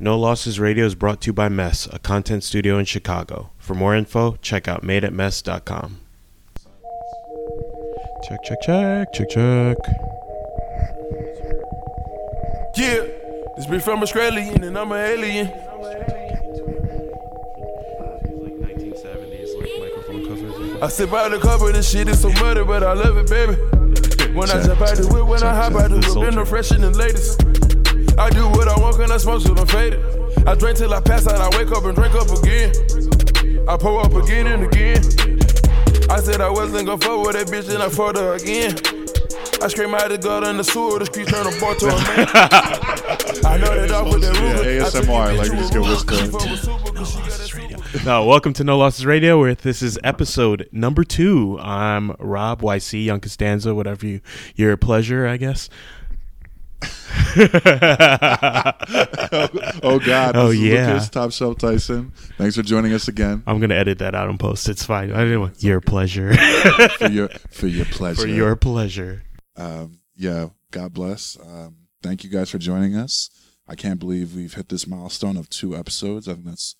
[0.00, 3.50] No Losses Radio is brought to you by Mess, a content studio in Chicago.
[3.58, 6.00] For more info, check out madeatmess.com.
[8.28, 9.76] Check, check, check, check, check.
[12.76, 13.08] Yeah,
[13.56, 15.48] this bitch from Australian and I'm an alien.
[20.80, 23.28] I sit by the cover, and this shit is so muddy, but I love it,
[23.28, 23.54] baby.
[24.32, 26.70] When I jump out the whip, when I hop out the whip, ain't no fresh
[26.70, 27.67] and the latest.
[28.18, 30.00] I do what I want, can I smoke till I'm faded.
[30.46, 32.72] I drink till I pass out, I wake up and drink up again.
[33.68, 34.98] I pull up again and again.
[36.10, 38.74] I said I wasn't gonna fuck with that bitch, and I fucked her again.
[39.62, 41.90] I scream out the gut in the sewer, the street turn a boy to a
[41.90, 42.28] man.
[43.44, 44.78] I know that dog with that Ruger.
[44.78, 46.14] Yeah, I took ASMR, your like you just to a go rock, whisper.
[46.14, 49.38] she fuck with super 'cause she got that super- No, welcome to No Losses Radio,
[49.38, 51.58] where this is episode number two.
[51.60, 54.20] I'm Rob YC, Young Costanza, whatever you
[54.54, 55.68] your pleasure, I guess.
[59.80, 60.36] Oh God!
[60.36, 60.92] Oh, is yeah.
[60.92, 62.12] Lucas, Top Shelf Tyson.
[62.36, 64.68] Thanks for joining us again I'm gonna edit that out and post.
[64.68, 65.12] It's fine.
[65.12, 66.34] I didn't want your pleasure
[66.98, 68.22] for your for your pleasure.
[68.22, 69.22] for your pleasure.
[69.56, 70.48] um, yeah.
[70.70, 71.38] God bless.
[71.42, 73.30] Um, thank you guys for joining us.
[73.66, 76.28] I can't believe we've hit this milestone of two episodes.
[76.28, 76.76] I think that's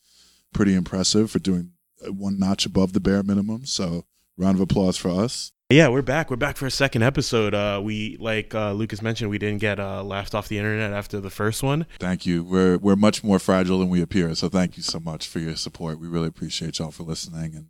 [0.53, 1.73] pretty impressive for doing
[2.07, 3.65] uh, one notch above the bare minimum.
[3.65, 4.05] So,
[4.37, 5.53] round of applause for us.
[5.71, 6.31] Yeah, we're back.
[6.31, 7.53] We're back for a second episode.
[7.53, 11.21] Uh, we like uh, Lucas mentioned, we didn't get uh, laughed off the internet after
[11.21, 11.85] the first one.
[11.99, 12.43] Thank you.
[12.43, 14.35] We're we're much more fragile than we appear.
[14.35, 16.01] So, thank you so much for your support.
[16.01, 17.67] We really appreciate y'all for listening and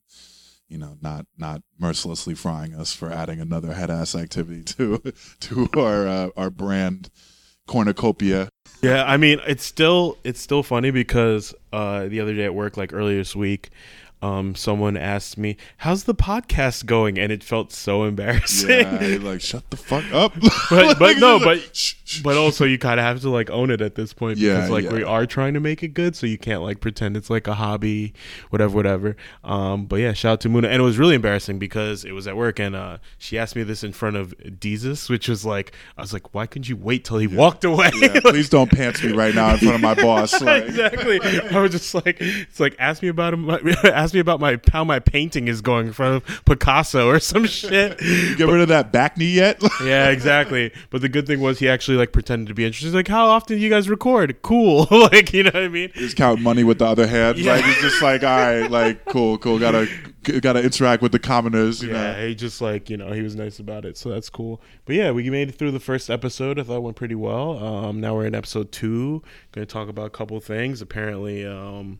[0.68, 5.02] you know not not mercilessly frying us for adding another head ass activity to
[5.40, 7.10] to our uh, our brand
[7.66, 8.48] cornucopia.
[8.80, 12.76] Yeah, I mean, it's still it's still funny because uh, the other day at work,
[12.76, 13.70] like earlier this week,
[14.22, 18.68] um, someone asked me, "How's the podcast going?" and it felt so embarrassing.
[18.70, 20.32] Yeah, like shut the fuck up.
[20.70, 23.48] But- but no, Like, but- shh, shh, But also, you kind of have to like
[23.50, 24.92] own it at this point Yeah, because like yeah.
[24.92, 27.54] we are trying to make it good, so you can't like pretend it's like a
[27.54, 28.12] hobby,
[28.50, 29.16] whatever, whatever.
[29.44, 32.26] Um, but yeah, shout out to Muna, and it was really embarrassing because it was
[32.26, 35.72] at work, and uh, she asked me this in front of Jesus, which was like,
[35.96, 37.90] I was like, why couldn't you wait till he walked away?
[38.00, 40.40] yeah, please don't pants me right now in front of my boss.
[40.40, 41.20] Like, exactly.
[41.22, 43.48] I was just like, it's like ask me about him,
[43.84, 47.46] ask me about my how my painting is going in front of Picasso or some
[47.46, 47.98] shit.
[47.98, 49.62] get rid of that back knee yet?
[49.84, 50.72] Yeah, exactly.
[50.90, 52.86] But the good thing was he actually like pretended to be interested.
[52.88, 54.42] He's like, how often do you guys record?
[54.42, 54.86] Cool.
[54.90, 55.90] like, you know what I mean?
[55.94, 57.38] Just count money with the other hand.
[57.38, 57.52] Yeah.
[57.54, 59.58] Like he's just like, all right, like cool, cool.
[59.58, 59.88] Gotta
[60.40, 61.82] gotta interact with the commoners.
[61.82, 62.26] You Yeah, know.
[62.26, 64.60] he just like you know he was nice about it, so that's cool.
[64.84, 66.58] But yeah, we made it through the first episode.
[66.58, 67.64] I thought it went pretty well.
[67.64, 69.22] Um, now we're in episode two.
[69.52, 70.82] Going to talk about a couple things.
[70.82, 71.98] Apparently, um,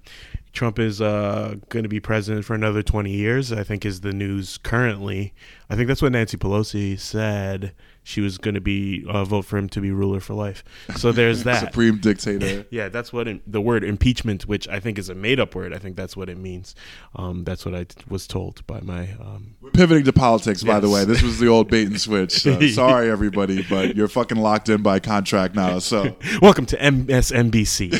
[0.58, 3.52] Trump is uh, going to be president for another twenty years.
[3.52, 5.32] I think is the news currently.
[5.70, 7.74] I think that's what Nancy Pelosi said.
[8.02, 10.64] She was going to be uh, vote for him to be ruler for life.
[10.96, 11.60] So there's that.
[11.60, 12.64] Supreme dictator.
[12.70, 15.72] Yeah, that's what it, the word impeachment, which I think is a made up word.
[15.74, 16.74] I think that's what it means.
[17.14, 19.10] Um, that's what I t- was told by my.
[19.20, 21.04] Um, Pivoting to politics, by the way.
[21.04, 22.32] This was the old bait and switch.
[22.32, 25.78] So sorry, everybody, but you're fucking locked in by contract now.
[25.78, 27.92] So welcome to MSNBC.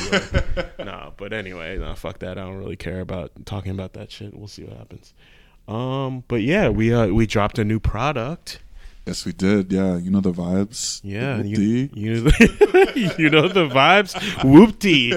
[1.19, 2.39] But anyway, no, fuck that.
[2.39, 4.35] I don't really care about talking about that shit.
[4.35, 5.13] We'll see what happens.
[5.67, 8.61] Um, but yeah, we uh, we dropped a new product.
[9.09, 9.73] Yes, we did.
[9.73, 11.01] Yeah, you know the vibes.
[11.03, 14.15] Yeah, you, you, know the, you know the vibes.
[14.45, 15.13] Whoopty,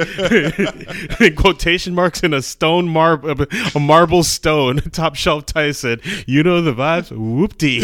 [1.36, 4.78] quotation marks in a stone marble, a marble stone.
[4.92, 6.00] Top shelf Tyson.
[6.26, 7.12] You know the vibes.
[7.12, 7.84] Whoopty.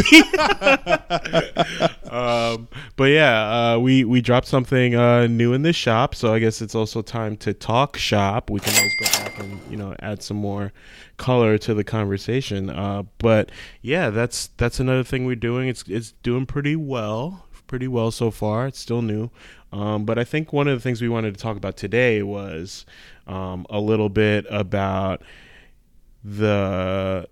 [2.10, 6.40] um, but yeah, uh, we we dropped something uh, new in the shop, so I
[6.40, 8.50] guess it's also time to talk shop.
[8.50, 10.72] We can always go back and you know add some more
[11.18, 12.70] color to the conversation.
[12.70, 13.52] Uh, but
[13.82, 15.68] yeah, that's that's another thing we're doing.
[15.68, 18.68] It's it's doing pretty well, pretty well so far.
[18.68, 19.30] It's still new,
[19.72, 22.86] um, but I think one of the things we wanted to talk about today was
[23.26, 25.22] um, a little bit about
[26.24, 27.28] the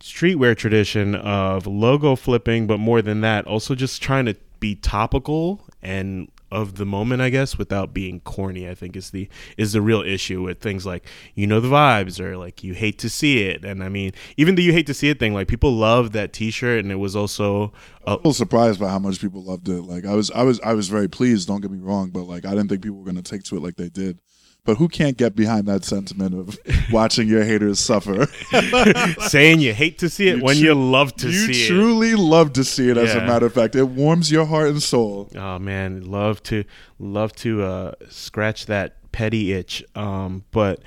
[0.00, 5.66] streetwear tradition of logo flipping, but more than that, also just trying to be topical
[5.82, 8.68] and of the moment, I guess, without being corny.
[8.68, 12.20] I think is the is the real issue with things like you know the vibes
[12.20, 13.64] or like you hate to see it.
[13.64, 16.32] And I mean, even the you hate to see it thing, like people loved that
[16.32, 17.72] T-shirt, and it was also
[18.06, 19.82] a little surprised by how much people loved it.
[19.82, 21.48] Like I was, I was, I was very pleased.
[21.48, 23.62] Don't get me wrong, but like I didn't think people were gonna take to it
[23.62, 24.18] like they did.
[24.64, 26.58] But who can't get behind that sentiment of
[26.92, 28.26] watching your haters suffer?
[29.28, 31.70] saying you hate to see it You when tru- you love to you see it.
[31.70, 32.96] You truly love to see it.
[32.96, 35.30] As a matter of fact, it warms your heart and soul.
[35.34, 36.64] Oh man, love to
[36.98, 39.82] love to uh, scratch that petty itch.
[39.94, 40.80] Um, but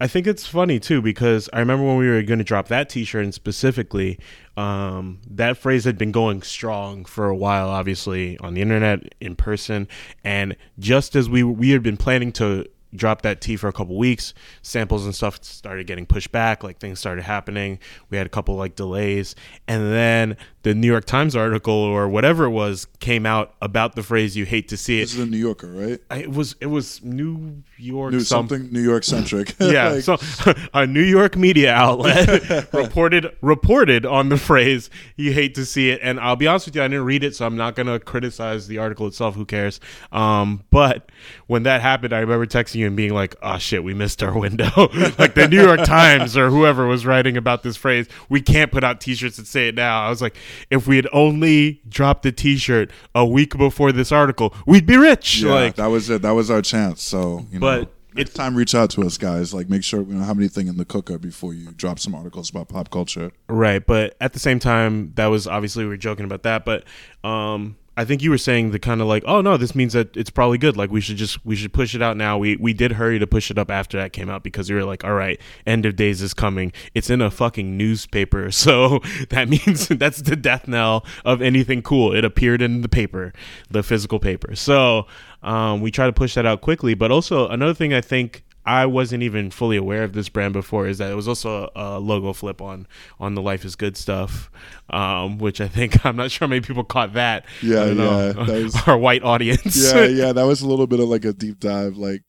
[0.00, 2.88] I think it's funny too because I remember when we were going to drop that
[2.88, 4.18] T-shirt and specifically,
[4.56, 9.34] um, that phrase had been going strong for a while, obviously on the internet, in
[9.34, 9.88] person,
[10.22, 13.96] and just as we we had been planning to dropped that tea for a couple
[13.98, 14.34] weeks.
[14.62, 16.62] Samples and stuff started getting pushed back.
[16.64, 17.78] Like things started happening.
[18.10, 19.34] We had a couple like delays,
[19.66, 24.02] and then the New York Times article or whatever it was came out about the
[24.02, 26.00] phrase "you hate to see it." This is a New Yorker, right?
[26.10, 29.54] I- It was it was New York New some- something New York centric.
[29.60, 30.18] yeah, Like, so
[30.74, 36.00] a New York media outlet reported reported on the phrase "you hate to see it,"
[36.02, 38.66] and I'll be honest with you, I didn't read it, so I'm not gonna criticize
[38.66, 39.34] the article itself.
[39.36, 39.80] Who cares?
[40.12, 41.10] Um, but
[41.46, 44.38] when that happened, I remember texting you and being like, "Oh shit, we missed our
[44.38, 44.70] window."
[45.18, 48.84] like the New York Times or whoever was writing about this phrase, we can't put
[48.84, 50.06] out T-shirts that say it now.
[50.06, 50.36] I was like,
[50.70, 55.40] if we had only dropped a T-shirt a week before this article, we'd be rich.
[55.42, 56.22] yeah, like, that was it.
[56.22, 57.02] That was our chance.
[57.02, 59.52] So, you know, But next time reach out to us, guys.
[59.54, 62.50] Like, make sure we don't have anything in the cooker before you drop some articles
[62.50, 63.32] about pop culture.
[63.48, 66.84] Right, but at the same time, that was obviously we were joking about that, but
[67.28, 70.16] um, I think you were saying the kind of like, oh no, this means that
[70.16, 70.76] it's probably good.
[70.76, 72.38] Like we should just we should push it out now.
[72.38, 74.84] We we did hurry to push it up after that came out because we were
[74.84, 76.72] like, all right, end of days is coming.
[76.94, 79.00] It's in a fucking newspaper, so
[79.30, 82.14] that means that's the death knell of anything cool.
[82.14, 83.32] It appeared in the paper,
[83.68, 84.54] the physical paper.
[84.54, 85.08] So
[85.42, 86.94] um, we try to push that out quickly.
[86.94, 90.86] But also another thing I think I wasn't even fully aware of this brand before
[90.86, 92.86] is that it was also a, logo flip on
[93.18, 94.50] on the Life is Good stuff,
[94.90, 97.46] um, which I think I'm not sure many people caught that.
[97.62, 98.32] Yeah, I don't know.
[98.32, 99.92] that was- our white audience.
[99.92, 101.96] yeah, yeah, that was a little bit of like a deep dive.
[101.96, 102.24] Like,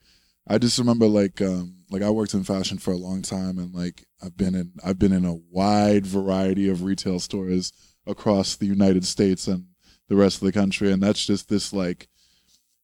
[0.47, 3.73] I just remember like um like I worked in fashion for a long time, and
[3.73, 7.73] like I've been in I've been in a wide variety of retail stores
[8.07, 9.65] across the United States and
[10.07, 12.07] the rest of the country, and that's just this like,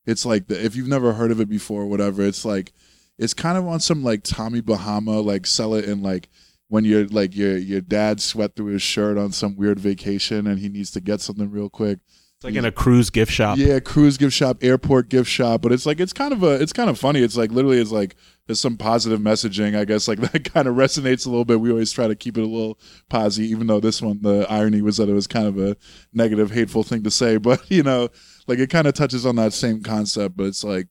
[0.06, 2.74] it's like the, if you've never heard of it before, whatever, it's like
[3.18, 6.30] it's kind of on some like Tommy Bahama like sell it in like
[6.68, 10.60] when your like your your dad sweat through his shirt on some weird vacation and
[10.60, 12.00] he needs to get something real quick
[12.38, 13.58] It's like in a cruise gift shop.
[13.58, 16.74] yeah, cruise gift shop, airport gift shop, but it's like it's kind of a it's
[16.74, 17.22] kind of funny.
[17.22, 18.16] It's like literally it's like
[18.48, 19.78] there's some positive messaging.
[19.78, 21.62] I guess like that kind of resonates a little bit.
[21.62, 22.78] We always try to keep it a little
[23.10, 25.78] posy, even though this one the irony was that it was kind of a
[26.14, 27.38] negative, hateful thing to say.
[27.46, 28.10] But you know,
[28.48, 30.36] like it kind of touches on that same concept.
[30.36, 30.88] But it's like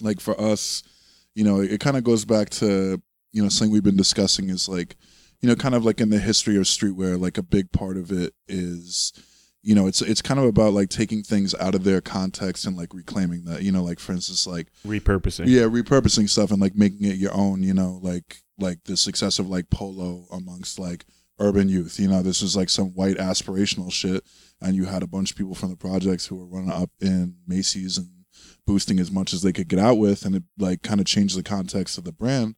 [0.00, 0.82] like for us,
[1.40, 3.00] you know, it, kind of goes back to
[3.32, 4.98] you know something we've been discussing is like
[5.40, 8.12] you know kind of like in the history of streetwear, like a big part of
[8.12, 9.14] it is
[9.62, 12.76] you know it's it's kind of about like taking things out of their context and
[12.76, 15.46] like reclaiming that you know like for instance like Repurposing.
[15.46, 19.38] yeah repurposing stuff and like making it your own you know like like the success
[19.38, 21.06] of like polo amongst like
[21.38, 24.24] urban youth you know this is like some white aspirational shit
[24.62, 27.36] and you had a bunch of people from the projects who were running up in
[27.46, 28.19] macy's and
[28.70, 31.36] boosting as much as they could get out with and it like kind of changed
[31.36, 32.54] the context of the brand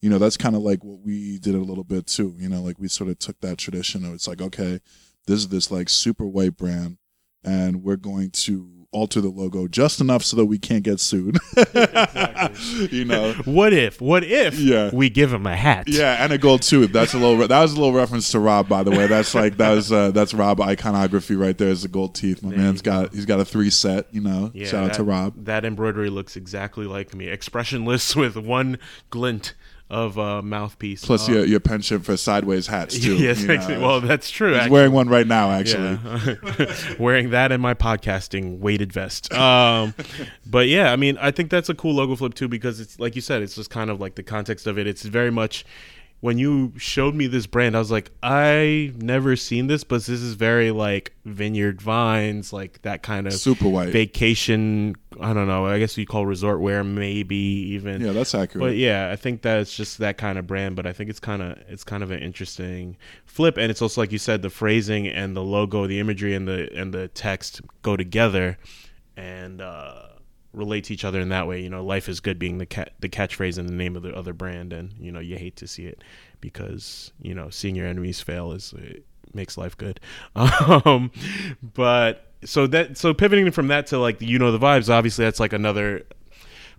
[0.00, 2.62] you know that's kind of like what we did a little bit too you know
[2.62, 4.78] like we sort of took that tradition of it's like okay
[5.26, 6.98] this is this like super white brand
[7.42, 11.38] and we're going to alter the logo just enough so that we can't get sued
[12.90, 14.00] you know What if?
[14.00, 14.58] What if?
[14.58, 14.90] Yeah.
[14.92, 15.88] We give him a hat.
[15.88, 18.68] yeah and a gold tooth that's a little that was a little reference to rob
[18.68, 21.88] by the way that's like that was uh, that's rob iconography right there is the
[21.88, 24.86] gold teeth my man's got he's got a three set you know Yeah, shout out
[24.88, 27.28] that, to rob That embroidery looks exactly like me.
[27.28, 28.78] Expressionless with one
[29.10, 29.54] glint
[29.90, 31.04] of uh, mouthpiece.
[31.04, 33.54] plus Uh, your, your penchant for sideways hats too yes, you know.
[33.54, 34.50] actually, well, that's true.
[34.50, 34.70] he's actually.
[34.70, 36.94] wearing one right now actually Yeah.
[36.98, 39.32] wearing that in my podcasting weighted vest.
[39.32, 39.94] Um,
[40.46, 43.14] but yeah, I mean, I think that's a cool logo flip too because it's like
[43.16, 44.86] you said, it's just kind of like the context of it.
[44.86, 45.64] It's very much
[46.20, 50.20] when you showed me this brand, I was like, I never seen this, but this
[50.20, 54.96] is very like vineyard vines, like that kind of super white vacation.
[55.18, 55.64] I don't know.
[55.64, 58.02] I guess you call resort wear, maybe even.
[58.02, 60.76] yeah that's accurate But yeah, I think that it's just that kind of brand.
[60.76, 64.02] But I think it's kind of it's kind of an interesting flip, and it's also
[64.02, 67.62] like you said, the phrasing and the logo, the imagery, and the and the text
[67.80, 68.58] go together,
[69.16, 70.02] and uh,
[70.52, 71.60] relate to each other in that way.
[71.62, 74.14] You know, life is good being the cat the catchphrase and the name of the
[74.14, 76.02] other brand, and you know you hate to see it
[76.40, 78.74] because you know seeing your enemies fail is
[79.34, 80.00] makes life good.
[80.36, 81.10] Um,
[81.62, 85.40] but so that so pivoting from that to like you know the vibes, obviously that's
[85.40, 86.04] like another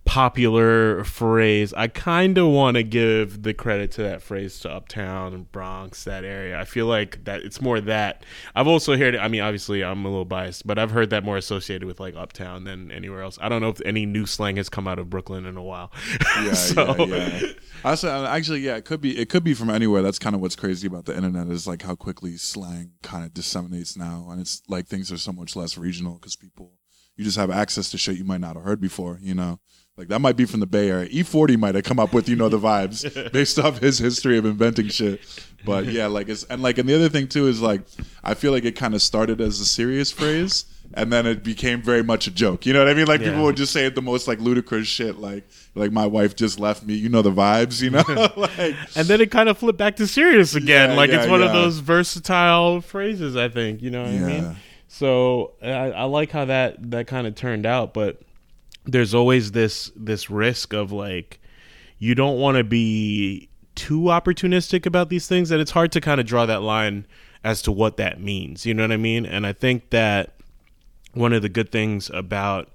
[0.05, 1.73] popular phrase.
[1.73, 6.03] I kind of want to give the credit to that phrase to Uptown and Bronx,
[6.03, 6.59] that area.
[6.59, 8.25] I feel like that it's more that.
[8.55, 9.19] I've also heard it.
[9.19, 12.15] I mean, obviously, I'm a little biased, but I've heard that more associated with like
[12.15, 13.37] Uptown than anywhere else.
[13.41, 15.91] I don't know if any new slang has come out of Brooklyn in a while.
[16.43, 17.47] yeah, so, yeah, yeah.
[17.83, 19.17] Uh, also, actually, yeah, it could be.
[19.17, 20.01] It could be from anywhere.
[20.01, 23.33] That's kind of what's crazy about the internet is like how quickly slang kind of
[23.33, 26.73] disseminates now, and it's like things are so much less regional because people
[27.15, 29.19] you just have access to shit you might not have heard before.
[29.21, 29.59] You know,
[30.01, 31.07] like that might be from the Bay Area.
[31.09, 34.45] E40 might have come up with you know the vibes based off his history of
[34.45, 35.21] inventing shit.
[35.63, 37.81] But yeah, like it's and like and the other thing too is like
[38.23, 40.65] I feel like it kind of started as a serious phrase
[40.95, 42.65] and then it became very much a joke.
[42.65, 43.05] You know what I mean?
[43.05, 43.29] Like Yeah.
[43.29, 46.83] people would just say the most like ludicrous shit, like like my wife just left
[46.83, 46.95] me.
[46.95, 48.03] You know the vibes, you know?
[48.57, 50.89] like and then it kind of flipped back to serious again.
[50.89, 53.35] Yeah, like it's yeah, one of those versatile phrases.
[53.35, 54.55] I think you know what I mean.
[54.87, 58.19] So I, I like how that that kind of turned out, but
[58.85, 61.39] there's always this this risk of like
[61.99, 66.19] you don't want to be too opportunistic about these things, and it's hard to kind
[66.19, 67.05] of draw that line
[67.43, 68.65] as to what that means.
[68.65, 69.25] You know what I mean?
[69.25, 70.35] And I think that
[71.13, 72.69] one of the good things about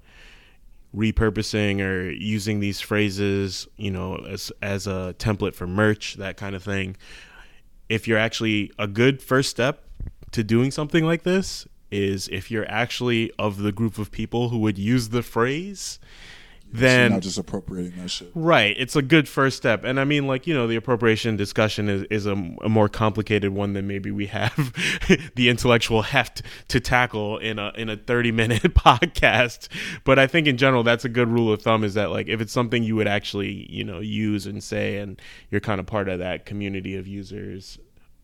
[0.95, 6.55] repurposing or using these phrases, you know, as as a template for merch, that kind
[6.55, 6.95] of thing.
[7.89, 9.83] If you're actually a good first step
[10.31, 14.59] to doing something like this is if you're actually of the group of people who
[14.59, 15.99] would use the phrase,
[16.71, 18.29] you're then not just appropriating that shit.
[18.35, 18.75] Right.
[18.77, 19.85] It's a good first step.
[19.85, 23.53] And I mean, like, you know, the appropriation discussion is, is a, a more complicated
[23.53, 24.73] one than maybe we have
[25.35, 29.69] the intellectual heft to tackle in a, in a 30 minute podcast.
[30.03, 32.41] But I think in general, that's a good rule of thumb is that, like, if
[32.41, 36.09] it's something you would actually, you know, use and say, and you're kind of part
[36.09, 37.79] of that community of users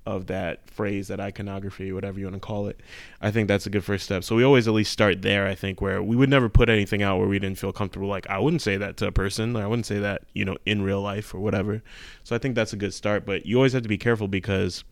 [0.05, 2.81] of that phrase, that iconography, whatever you want to call it.
[3.21, 4.23] I think that's a good first step.
[4.23, 7.01] So we always at least start there, I think, where we would never put anything
[7.01, 8.07] out where we didn't feel comfortable.
[8.07, 9.55] Like, I wouldn't say that to a person.
[9.55, 11.81] I wouldn't say that, you know, in real life or whatever.
[12.23, 13.25] So I think that's a good start.
[13.25, 14.83] But you always have to be careful because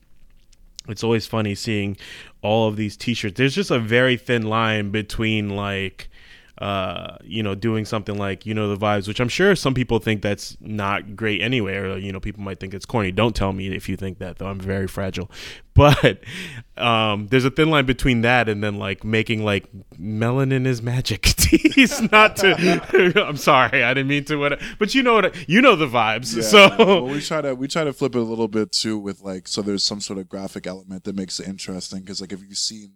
[0.87, 1.95] it's always funny seeing
[2.41, 6.09] all of these t-shirts there's just a very thin line between like
[6.61, 9.97] uh you know doing something like you know the vibes which i'm sure some people
[9.97, 13.11] think that's not great anyway or you know people might think it's corny.
[13.11, 14.45] Don't tell me if you think that though.
[14.47, 15.29] I'm very fragile.
[15.73, 16.19] But
[16.75, 19.65] um there's a thin line between that and then like making like
[19.97, 21.21] melanin is magic.
[21.41, 22.53] Teas not to
[23.27, 26.35] i'm sorry i didn't mean to what but you know what you know the vibes
[26.35, 26.43] Yeah.
[26.43, 29.21] so well, we try to we try to flip it a little bit too with
[29.21, 32.41] like so there's some sort of graphic element that makes it interesting because like if
[32.41, 32.93] you've seen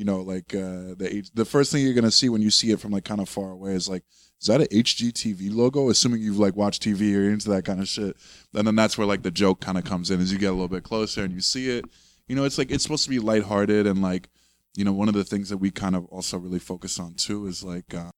[0.00, 2.70] you know like uh the H- the first thing you're gonna see when you see
[2.70, 4.02] it from like kind of far away is like
[4.40, 5.90] is that a HGTV logo?
[5.90, 8.16] Assuming you've like watched TV or into that kind of shit,
[8.54, 10.52] and then that's where like the joke kind of comes in as you get a
[10.52, 11.84] little bit closer and you see it.
[12.26, 14.30] You know, it's like it's supposed to be lighthearted and like,
[14.74, 17.46] you know, one of the things that we kind of also really focus on too
[17.46, 18.12] is like, uh,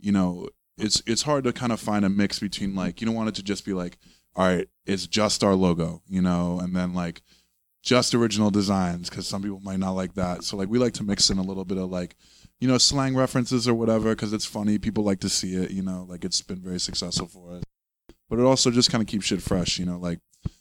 [0.00, 3.14] you know, it's it's hard to kind of find a mix between like you don't
[3.14, 3.96] want it to just be like,
[4.34, 7.22] all right, it's just our logo, you know, and then like
[7.88, 10.44] just original designs because some people might not like that.
[10.44, 12.16] So like we like to mix in a little bit of like,
[12.60, 14.76] you know, slang references or whatever because it's funny.
[14.76, 17.62] People like to see it, you know, like it's been very successful for us.
[18.28, 20.18] But it also just kind of keeps shit fresh, you know, like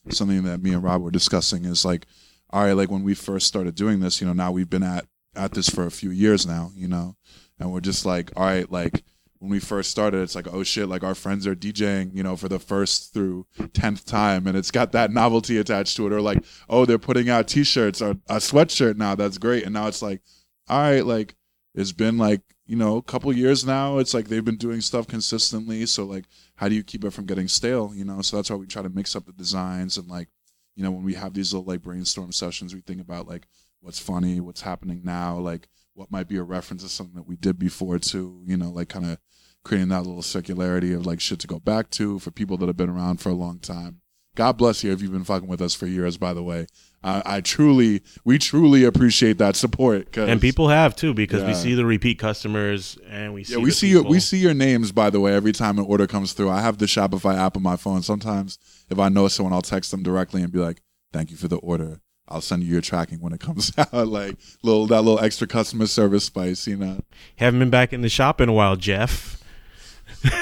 [0.09, 2.05] something that me and Rob were discussing is like,
[2.49, 5.05] all right, like when we first started doing this, you know, now we've been at
[5.35, 7.17] at this for a few years now, you know,
[7.59, 9.03] and we're just like, all right, like
[9.39, 12.35] when we first started, it's like, oh shit, like our friends are DJing, you know,
[12.35, 16.21] for the first through tenth time, and it's got that novelty attached to it, or
[16.21, 20.01] like, oh, they're putting out T-shirts or a sweatshirt now, that's great, and now it's
[20.01, 20.21] like,
[20.67, 21.35] all right, like
[21.75, 23.97] it's been like you know a couple years now.
[23.99, 26.25] It's like they've been doing stuff consistently, so like,
[26.55, 28.21] how do you keep it from getting stale, you know?
[28.21, 30.27] So that's why we try to mix up the designs and like,
[30.75, 33.47] you know, when we have these little like brainstorm sessions, we think about like
[33.81, 37.35] what's funny, what's happening now, like what might be a reference to something that we
[37.35, 39.17] did before too, you know, like kind of
[39.63, 42.77] creating that little circularity of like shit to go back to for people that have
[42.77, 44.01] been around for a long time.
[44.35, 46.67] God bless you if you've been fucking with us for years, by the way.
[47.03, 50.15] Uh, I truly, we truly appreciate that support.
[50.15, 53.71] and people have too because we see the repeat customers and we see yeah, we
[53.71, 56.51] see your, we see your names by the way every time an order comes through.
[56.51, 58.03] I have the Shopify app on my phone.
[58.03, 58.59] Sometimes
[58.91, 61.57] if I know someone, I'll text them directly and be like, "Thank you for the
[61.57, 62.01] order.
[62.27, 65.87] I'll send you your tracking when it comes out." like little that little extra customer
[65.87, 67.01] service spice, you know.
[67.37, 69.37] haven't been back in the shop in a while jeff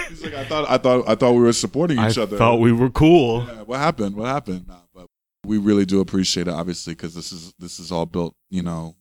[0.10, 2.36] He's like, I thought, I thought, I thought we were supporting i each other.
[2.36, 4.16] I thought we were cool Yeah, what happened?
[4.16, 4.68] What happened?
[4.68, 5.08] Nah, but
[5.44, 8.36] we really do appreciate it, obviously, because this is this is all built.
[8.50, 8.96] You know,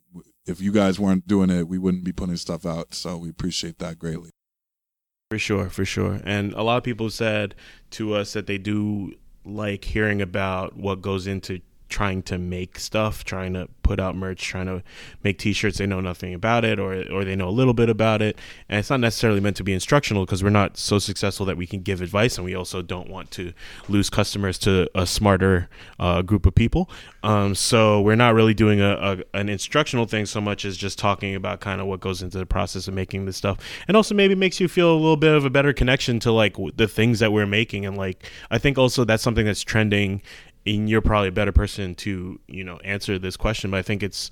[0.47, 2.95] if you guys weren't doing it, we wouldn't be putting stuff out.
[2.95, 4.31] So we appreciate that greatly.
[5.31, 6.21] For sure, for sure.
[6.25, 7.55] And a lot of people said
[7.91, 9.15] to us that they do
[9.45, 14.43] like hearing about what goes into trying to make stuff, trying to put out merch,
[14.43, 14.83] trying to
[15.23, 15.79] make t-shirts.
[15.79, 18.39] They know nothing about it or or they know a little bit about it.
[18.69, 21.67] And it's not necessarily meant to be instructional because we're not so successful that we
[21.67, 23.53] can give advice and we also don't want to
[23.89, 26.91] lose customers to a smarter uh, group of people.
[27.23, 30.99] Um, so we're not really doing a, a an instructional thing so much as just
[30.99, 34.15] talking about kind of what goes into the process of making this stuff and also
[34.15, 37.19] maybe makes you feel a little bit of a better connection to like the things
[37.19, 40.23] that we're making and like i think also that's something that's trending
[40.67, 44.03] and you're probably a better person to you know answer this question but i think
[44.03, 44.31] it's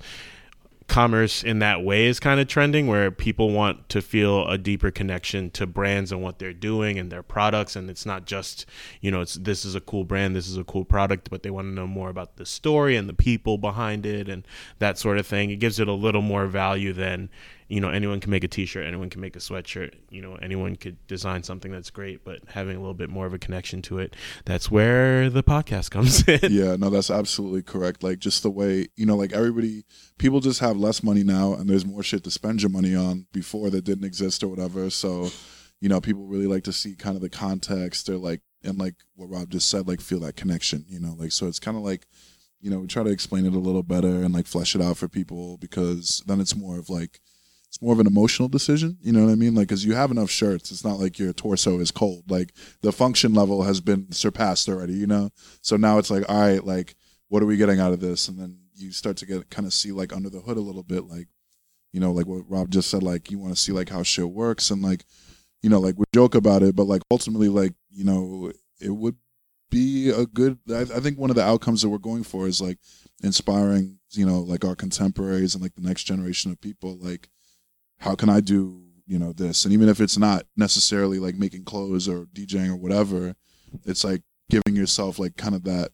[0.87, 4.91] commerce in that way is kind of trending where people want to feel a deeper
[4.91, 8.65] connection to brands and what they're doing and their products and it's not just
[8.99, 11.49] you know it's this is a cool brand this is a cool product but they
[11.49, 14.45] want to know more about the story and the people behind it and
[14.79, 15.49] that sort of thing.
[15.49, 17.29] It gives it a little more value than
[17.73, 20.75] you know anyone can make a t-shirt anyone can make a sweatshirt you know anyone
[20.75, 23.97] could design something that's great but having a little bit more of a connection to
[23.97, 24.15] it
[24.45, 26.39] that's where the podcast comes in.
[26.51, 28.03] Yeah no that's absolutely correct.
[28.03, 29.85] Like just the way you know like everybody
[30.17, 33.25] people just have less money now and there's more shit to spend your money on
[33.31, 34.89] before that didn't exist or whatever.
[34.89, 35.29] So
[35.81, 38.95] you know people really like to see kind of the context or like and like
[39.15, 41.83] what rob just said like feel that connection you know like so it's kind of
[41.83, 42.07] like
[42.61, 44.95] you know we try to explain it a little better and like flesh it out
[44.95, 47.19] for people because then it's more of like
[47.73, 48.99] it's more of an emotional decision.
[49.01, 49.55] You know what I mean?
[49.55, 52.29] Like, because you have enough shirts, it's not like your torso is cold.
[52.29, 54.93] Like the function level has been surpassed already.
[54.93, 56.93] You know, so now it's like, all right, like
[57.29, 58.27] what are we getting out of this?
[58.27, 60.83] And then you start to get kind of see like under the hood a little
[60.83, 61.29] bit, like
[61.91, 64.29] you know, like what Rob just said, like you want to see like how shit
[64.29, 65.03] works and like
[65.63, 69.15] you know, like we joke about it, but like ultimately, like you know, it would
[69.71, 70.59] be a good.
[70.69, 72.77] I, I think one of the outcomes that we're going for is like
[73.23, 77.29] inspiring, you know, like our contemporaries and like the next generation of people, like
[77.99, 79.65] how can I do you know this?
[79.65, 83.35] And even if it's not necessarily like making clothes or DJing or whatever,
[83.85, 85.91] it's like giving yourself like kind of that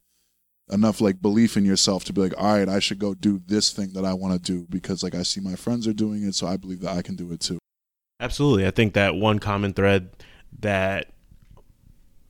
[0.71, 3.71] enough like belief in yourself to be like, all right, I should go do this
[3.71, 6.35] thing that I want to do because like I see my friends are doing it,
[6.35, 7.57] so I believe that I can do it too.
[8.19, 10.09] Absolutely, I think that one common thread
[10.59, 11.13] that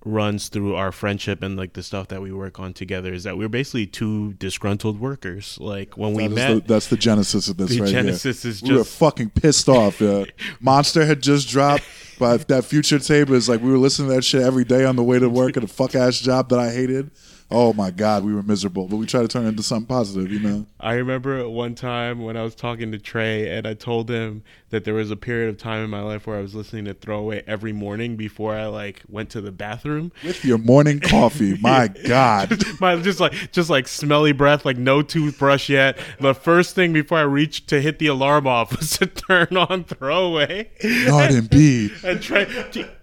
[0.06, 3.38] runs through our friendship and like the stuff that we work on together is that
[3.38, 5.58] we're basically two disgruntled workers.
[5.60, 7.72] Like when we met, the, that's the genesis of this.
[7.72, 8.51] The right genesis here.
[8.51, 10.00] is we were fucking pissed off.
[10.00, 10.25] Yeah.
[10.60, 11.84] Monster had just dropped,
[12.18, 14.96] but that future tape is like we were listening to that shit every day on
[14.96, 17.12] the way to work at a fuck ass job that I hated
[17.51, 20.32] oh my god, we were miserable, but we try to turn it into something positive,
[20.32, 20.65] you know.
[20.79, 24.84] I remember one time when I was talking to Trey and I told him that
[24.84, 27.44] there was a period of time in my life where I was listening to Throwaway
[27.48, 31.58] every morning before I like went to the bathroom with your morning coffee.
[31.58, 35.98] my god, just, my just like just like smelly breath, like no toothbrush yet.
[36.20, 39.84] The first thing before I reached to hit the alarm off was to turn on
[39.86, 40.70] Throwaway.
[41.06, 41.89] Garden B.
[42.03, 42.48] And Trey,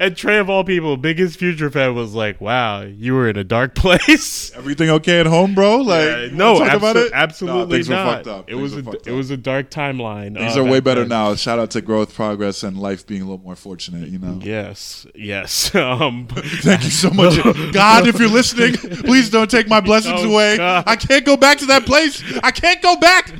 [0.00, 3.44] and Trey of all people, biggest future fan was like, "Wow, you were in a
[3.44, 5.78] dark place." Everything okay at home, bro?
[5.78, 8.48] Like, uh, no, abso- absolutely no, not.
[8.48, 10.36] It was a, it was a dark timeline.
[10.36, 11.10] Things uh, are way better then.
[11.10, 11.34] now.
[11.34, 14.08] Shout out to growth, progress, and life being a little more fortunate.
[14.08, 14.40] You know.
[14.42, 15.74] Yes, yes.
[15.86, 17.36] Um, Thank you so much,
[17.72, 18.08] God.
[18.08, 20.56] If you're listening, please don't take my blessings oh, away.
[20.56, 20.84] God.
[20.86, 22.22] I can't go back to that place.
[22.42, 23.32] I can't go back.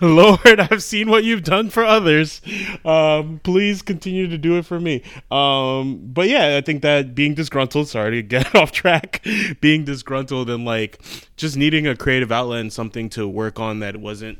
[0.00, 2.40] Lord, I've seen what you've done for others.
[2.84, 5.02] Um, please continue to do it for me.
[5.30, 7.88] Um, but yeah, I think that being disgruntled.
[7.88, 9.26] Sorry to get off track.
[9.60, 11.00] Being disgruntled and like
[11.36, 14.38] just needing a creative outlet and something to work on that wasn't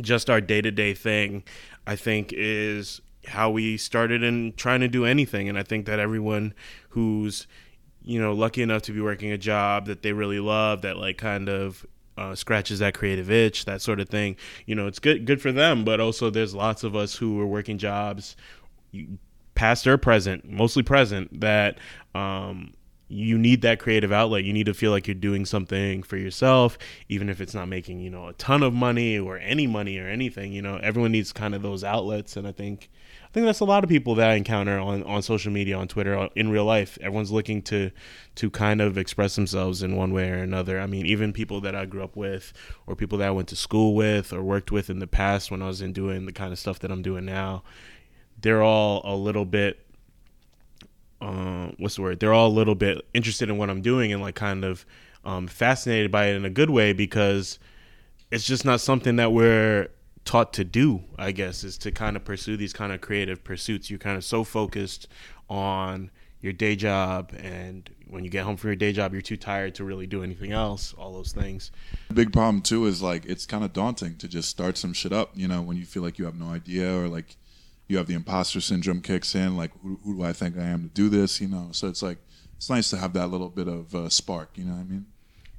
[0.00, 1.42] just our day to day thing,
[1.86, 5.48] I think is how we started in trying to do anything.
[5.48, 6.54] And I think that everyone
[6.90, 7.46] who's,
[8.02, 11.18] you know, lucky enough to be working a job that they really love, that like
[11.18, 11.84] kind of
[12.18, 14.36] uh, scratches that creative itch, that sort of thing.
[14.64, 17.46] You know, it's good good for them, but also there's lots of us who are
[17.46, 18.36] working jobs,
[19.54, 21.78] past or present, mostly present, that
[22.14, 22.72] um,
[23.08, 24.44] you need that creative outlet.
[24.44, 26.76] You need to feel like you're doing something for yourself,
[27.08, 30.08] even if it's not making, you know, a ton of money or any money or
[30.08, 30.52] anything.
[30.52, 32.36] You know, everyone needs kind of those outlets.
[32.36, 32.90] And I think
[33.24, 35.88] I think that's a lot of people that I encounter on, on social media, on
[35.88, 36.98] Twitter, uh, in real life.
[37.00, 37.90] Everyone's looking to
[38.36, 40.80] to kind of express themselves in one way or another.
[40.80, 42.52] I mean, even people that I grew up with
[42.86, 45.62] or people that I went to school with or worked with in the past when
[45.62, 47.62] I was in doing the kind of stuff that I'm doing now,
[48.40, 49.85] they're all a little bit
[51.20, 52.20] uh, what's the word?
[52.20, 54.84] They're all a little bit interested in what I'm doing and like kind of
[55.24, 57.58] um, fascinated by it in a good way because
[58.30, 59.88] it's just not something that we're
[60.24, 61.04] taught to do.
[61.18, 63.90] I guess is to kind of pursue these kind of creative pursuits.
[63.90, 65.08] You're kind of so focused
[65.48, 69.36] on your day job and when you get home from your day job you're too
[69.36, 71.70] tired to really do anything else all those things
[72.12, 75.30] big problem too is like it's kind of daunting to just start some shit up
[75.34, 77.36] you know when you feel like you have no idea or like
[77.88, 79.56] you have the imposter syndrome kicks in.
[79.56, 81.40] Like, who, who do I think I am to do this?
[81.40, 82.18] You know, so it's like
[82.56, 84.50] it's nice to have that little bit of uh, spark.
[84.56, 85.06] You know what I mean?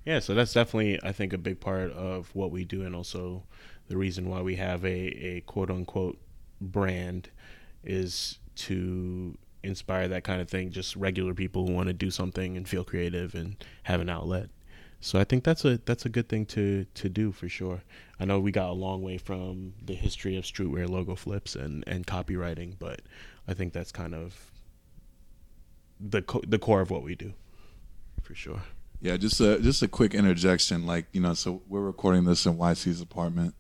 [0.06, 0.20] Yeah.
[0.20, 3.44] So that's definitely, I think, a big part of what we do, and also
[3.88, 6.18] the reason why we have a, a quote unquote
[6.60, 7.30] brand
[7.84, 10.72] is to inspire that kind of thing.
[10.72, 14.50] Just regular people who want to do something and feel creative and have an outlet.
[15.00, 17.84] So I think that's a that's a good thing to to do for sure.
[18.20, 21.84] I know we got a long way from the history of streetwear logo flips and
[21.88, 23.02] and copywriting, but
[23.48, 24.52] I think that's kind of
[26.00, 27.34] the co- the core of what we do
[28.24, 28.62] for sure.
[29.00, 30.86] Yeah, just a just a quick interjection.
[30.88, 33.54] Like you know, so we're recording this in YC's apartment,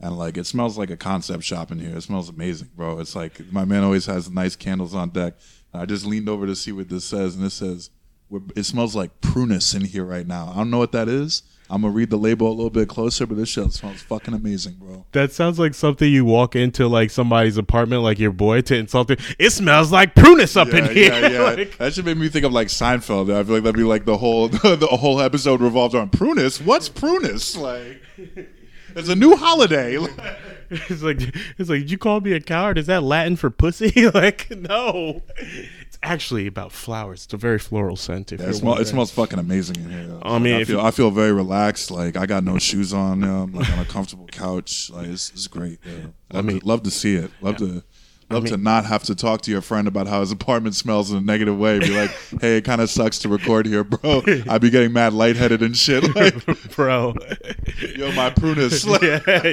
[0.00, 1.96] and like it smells like a concept shop in here.
[1.96, 2.98] It smells amazing, bro.
[2.98, 5.34] It's like my man always has nice candles on deck.
[5.74, 7.90] I just leaned over to see what this says, and it says
[8.30, 10.52] we're, it smells like prunus in here right now.
[10.52, 11.42] I don't know what that is.
[11.70, 14.76] I'm gonna read the label a little bit closer, but this shit smells fucking amazing,
[14.80, 15.04] bro.
[15.12, 19.10] That sounds like something you walk into like somebody's apartment, like your boy, to insult
[19.10, 19.18] him.
[19.38, 21.12] It smells like prunus up in here.
[21.12, 21.42] Yeah, yeah.
[21.42, 23.24] Like- that should make me think of like Seinfeld.
[23.34, 26.64] I feel like that'd be like the whole the whole episode revolves around prunus.
[26.64, 27.58] What's prunus?
[27.58, 28.00] Like,
[28.96, 29.96] it's a new holiday.
[30.70, 31.20] it's like
[31.58, 32.78] it's like did you call me a coward?
[32.78, 34.08] Is that Latin for pussy?
[34.10, 35.20] like no,
[36.02, 37.24] it's actually about flowers.
[37.24, 38.32] It's a very floral scent.
[38.32, 40.18] If Yeah, it, smell, it smells fucking amazing in here.
[40.22, 41.90] I mean, I feel you- I feel very relaxed.
[41.90, 43.24] Like I got no shoes on.
[43.24, 44.90] Um, like on a comfortable couch.
[44.90, 45.78] Like it's, it's great.
[45.88, 46.06] Yeah.
[46.32, 47.30] Love, mean- to, love to see it.
[47.40, 47.82] Love to.
[48.30, 51.10] Love to mean- not have to talk to your friend about how his apartment smells
[51.10, 51.78] in a negative way.
[51.78, 52.10] Be like,
[52.40, 54.22] hey, it kind of sucks to record here, bro.
[54.48, 56.04] I'd be getting mad lightheaded and shit.
[56.14, 57.14] Like, bro.
[57.96, 58.86] yo, my prunus.
[58.86, 59.46] Like, yeah,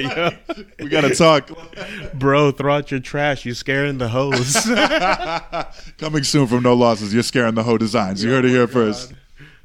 [0.54, 0.64] yo.
[0.78, 1.50] we gotta talk.
[2.14, 3.44] bro, throw out your trash.
[3.44, 4.54] You're scaring the hose.
[5.98, 7.14] Coming soon from No Losses.
[7.14, 8.22] You're scaring the hoe designs.
[8.24, 9.12] You heard it here first.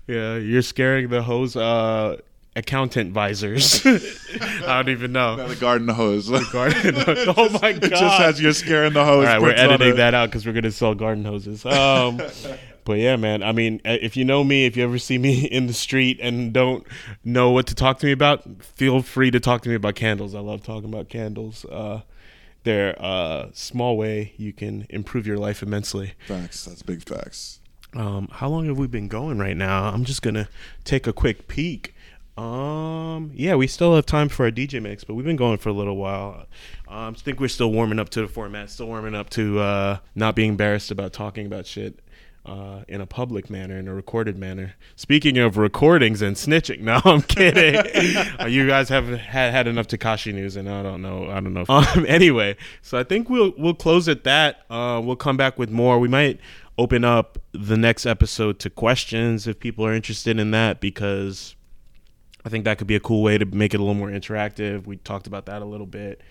[0.08, 1.56] yeah, you're scaring the hose.
[1.56, 2.18] Uh,
[2.56, 3.86] accountant visors.
[3.86, 5.48] I don't even know.
[5.48, 6.28] The garden hose.
[6.28, 6.96] The garden.
[7.38, 7.84] oh my god.
[7.84, 9.28] It just has you're scaring the hose.
[9.28, 11.66] All right, we're editing that out because we're gonna sell garden hoses.
[11.66, 12.22] Um,
[12.86, 13.44] but yeah, man.
[13.44, 16.20] I mean, uh, if you know me, if you ever see me in the street
[16.22, 16.86] and don't
[17.24, 20.36] know what to talk to me about, feel free to talk to me about candles.
[20.36, 21.66] I love talking about candles.
[21.66, 22.02] Uh,
[22.64, 26.14] they're a small way you can improve your life immensely.
[26.28, 26.66] Facts.
[26.66, 27.60] That's big facts.
[27.94, 29.86] Um, how long have we been going right now?
[29.86, 30.48] I'm just gonna
[30.84, 31.94] take a quick peek.
[32.42, 35.70] Um, yeah, we still have time for a DJ mix, but we've been going for
[35.70, 36.48] a little while.
[36.88, 39.98] Um, I think we're still warming up to the format, still warming up to uh,
[40.16, 42.00] not being embarrassed about talking about shit
[42.46, 44.74] uh, in a public manner, in a recorded manner.
[44.96, 47.82] Speaking of recordings and snitching, no, I'm kidding.
[48.40, 51.54] Uh, you guys have had, had enough Tekashi news, and I don't know, I don't
[51.54, 51.66] know.
[51.70, 54.66] Um, anyway, so I think we'll we'll close at that.
[54.70, 56.00] Uh, we'll come back with more.
[56.00, 56.40] We might
[56.78, 61.56] open up the next episode to questions if people are interested in that because
[62.46, 64.86] I think that could be a cool way to make it a little more interactive.
[64.86, 66.22] We talked about that a little bit.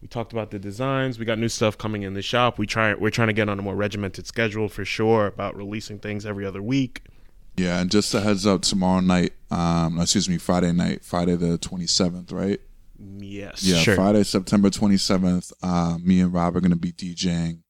[0.00, 1.18] We talked about the designs.
[1.18, 2.58] We got new stuff coming in the shop.
[2.58, 5.98] We try we're trying to get on a more regimented schedule for sure about releasing
[5.98, 7.02] things every other week.
[7.56, 11.58] Yeah, and just a heads up, tomorrow night, um, excuse me, Friday night, Friday the
[11.58, 12.60] 27th, right?
[12.98, 13.94] Yes, Yeah, sure.
[13.96, 17.62] Friday, September 27th, uh, me and Rob are going to be DJing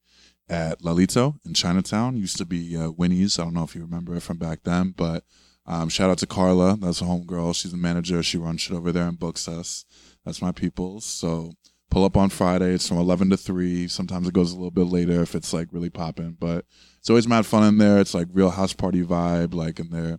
[0.48, 2.16] at Lalito in Chinatown.
[2.16, 3.38] Used to be uh, Winnie's.
[3.38, 5.24] I don't know if you remember it from back then, but
[5.68, 6.76] um, shout out to Carla.
[6.81, 7.54] That's a homegirl.
[7.54, 8.22] She's the manager.
[8.22, 9.85] She runs shit over there and books us.
[10.24, 11.04] That's my people's.
[11.04, 11.52] So
[11.90, 12.72] pull up on Friday.
[12.72, 13.87] It's from 11 to 3.
[13.87, 16.64] Sometimes it goes a little bit later if it's like really popping, but
[16.98, 17.98] it's always mad fun in there.
[17.98, 20.18] It's like real house party vibe, like, and they're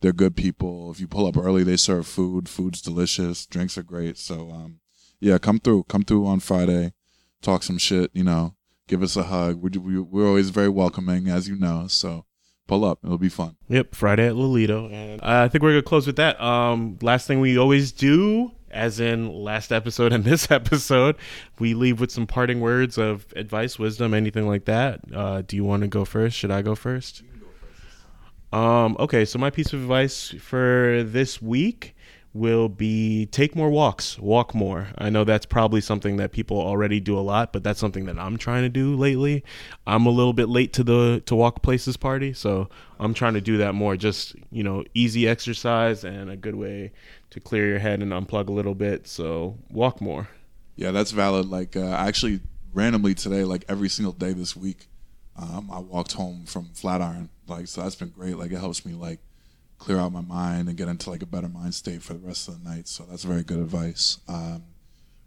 [0.00, 0.90] they're good people.
[0.90, 2.48] If you pull up early, they serve food.
[2.48, 3.46] Food's delicious.
[3.46, 4.16] Drinks are great.
[4.16, 4.80] So, um,
[5.20, 5.84] yeah, come through.
[5.84, 6.92] Come through on Friday.
[7.42, 8.10] Talk some shit.
[8.14, 8.54] You know,
[8.86, 9.60] give us a hug.
[9.60, 11.86] We, we, we're always very welcoming, as you know.
[11.88, 12.26] So,
[12.68, 13.00] pull up.
[13.02, 13.56] It'll be fun.
[13.68, 16.40] Yep, Friday at Lalito, and uh, I think we're gonna close with that.
[16.40, 21.16] Um, last thing we always do, as in last episode and this episode,
[21.58, 25.00] we leave with some parting words of advice, wisdom, anything like that.
[25.12, 26.36] Uh, do you want to go first?
[26.36, 27.22] Should I go first?
[28.52, 31.94] Um, okay, so my piece of advice for this week
[32.38, 34.88] will be take more walks, walk more.
[34.96, 38.18] I know that's probably something that people already do a lot, but that's something that
[38.18, 39.44] I'm trying to do lately.
[39.86, 42.68] I'm a little bit late to the to walk places party, so
[43.00, 43.96] I'm trying to do that more.
[43.96, 46.92] Just, you know, easy exercise and a good way
[47.30, 49.06] to clear your head and unplug a little bit.
[49.06, 50.28] So, walk more.
[50.76, 51.46] Yeah, that's valid.
[51.50, 52.40] Like, uh, actually,
[52.72, 54.88] randomly today, like every single day this week,
[55.36, 57.30] um, I walked home from Flatiron.
[57.46, 58.36] Like, so that's been great.
[58.36, 59.20] Like, it helps me like
[59.78, 62.48] clear out my mind and get into like a better mind state for the rest
[62.48, 62.88] of the night.
[62.88, 64.18] So that's very good advice.
[64.28, 64.64] Um,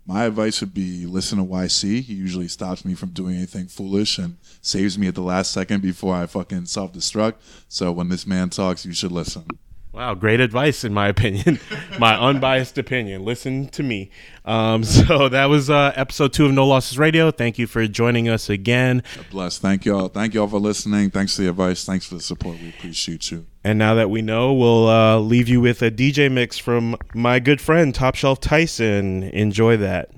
[0.06, 2.02] my advice would be listen to YC.
[2.02, 5.82] He usually stops me from doing anything foolish and saves me at the last second
[5.82, 7.36] before I fucking self destruct.
[7.70, 9.46] So when this man talks, you should listen.
[9.94, 11.60] Wow, great advice in my opinion,
[12.00, 13.26] my unbiased opinion.
[13.26, 14.10] Listen to me.
[14.46, 17.30] Um, so that was uh, episode two of No Losses Radio.
[17.30, 19.04] Thank you for joining us again.
[19.30, 19.60] Bless.
[19.60, 20.08] Thank y'all.
[20.08, 21.10] Thank y'all for listening.
[21.10, 21.84] Thanks for the advice.
[21.86, 22.60] Thanks for the support.
[22.60, 23.46] We appreciate you.
[23.64, 27.40] And now that we know, we'll uh, leave you with a DJ mix from my
[27.40, 29.24] good friend Top Shelf Tyson.
[29.24, 30.10] Enjoy that.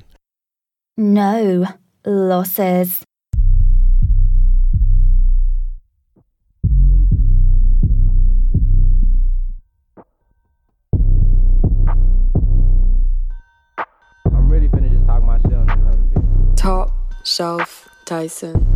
[0.95, 1.67] No
[2.05, 3.03] losses.
[16.55, 16.91] Top
[17.25, 18.72] Shelf really finna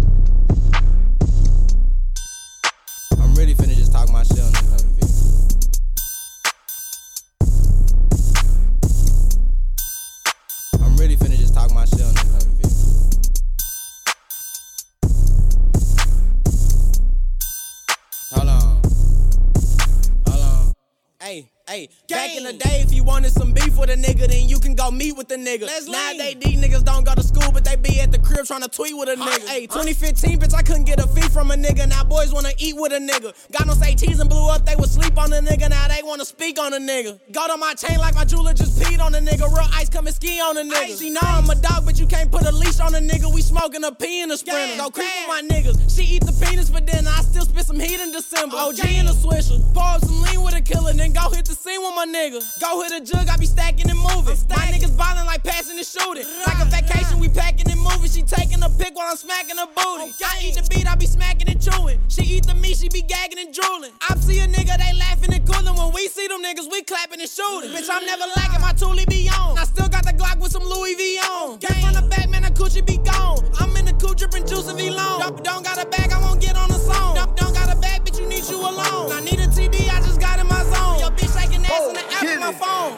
[21.69, 24.57] Hey, back in the day, if you wanted some beef with a nigga, then you
[24.57, 25.63] can go meet with the nigga.
[25.63, 28.61] Let's Nowadays, these niggas don't go to school, but they be at the crib trying
[28.61, 29.45] to tweet with a nigga.
[29.49, 31.85] Hey, 2015, bitch, I couldn't get a fee from a nigga.
[31.89, 33.33] Now boys wanna eat with a nigga.
[33.51, 35.69] Got no say teas and blew up, they would sleep on a nigga.
[35.69, 37.19] Now they wanna speak on a nigga.
[37.33, 39.47] Go to my chain like my jeweler just on a nigga.
[39.47, 40.97] Real ice come and ski on a nigga.
[40.99, 43.33] She know I'm a dog, but you can't put a leash on a nigga.
[43.33, 44.77] We smoking a pee in the sprinter.
[44.77, 45.95] Go creep with my niggas.
[45.95, 47.09] She eat the penis for dinner.
[47.09, 48.55] I still spit some heat in December.
[48.57, 49.61] OG in a swisher.
[49.73, 52.41] Pour up some lean with a killer, then go hit the scene with my nigga.
[52.59, 54.37] Go hit a jug, I be stacking and moving.
[54.49, 56.25] My niggas ballin' like passing and shooting.
[56.45, 58.09] Like a vacation, we packing and moving.
[58.09, 60.13] She taking a pic while I'm smacking her booty.
[60.25, 61.99] I eat the beat, I be smacking and chewing.
[62.09, 63.91] She eat the meat, she be gagging and drooling.
[64.09, 65.75] I see a nigga, they laughing and cooling.
[65.75, 67.71] When we see them niggas, we clapping and shooting.
[67.71, 69.57] Bitch, I'm never lacking, my toolie be on.
[69.57, 71.57] I still got the Glock with some Louis V on.
[71.57, 73.39] Get from the back, man, the coochie be gone.
[73.59, 75.19] I'm in the coupe dripping juice and V long.
[75.19, 77.15] Don't, don't got a bag, I won't get on the song.
[77.15, 79.11] Don't, don't got a bag, bitch, you need you alone.
[79.11, 80.99] I need a TD, I just got in my zone.
[80.99, 82.93] Yo, bitch shaking ass in the app on my phone.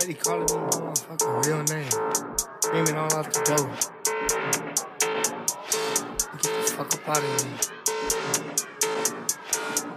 [0.00, 1.94] Lady calling me my motherfucking real name.
[2.60, 3.66] Screaming all out the door.
[6.42, 7.58] Get the fuck up out of here.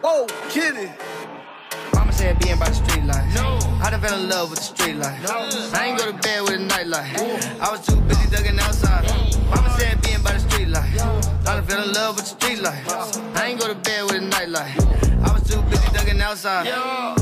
[0.04, 0.90] Oh, Whoa, kitty.
[2.18, 3.36] Said being by the street life.
[3.36, 3.60] No.
[3.80, 5.22] I done fell in love with the street life.
[5.22, 5.48] No.
[5.78, 7.16] I ain't go to bed with a nightlight.
[7.62, 9.06] I was too busy ducking outside.
[9.46, 10.90] Mama said being by the street life.
[11.46, 12.84] I done fell in love with the street life.
[13.36, 14.74] I ain't go to bed with a nightlight.
[15.22, 16.68] I was too busy ducking outside.
[16.68, 17.14] I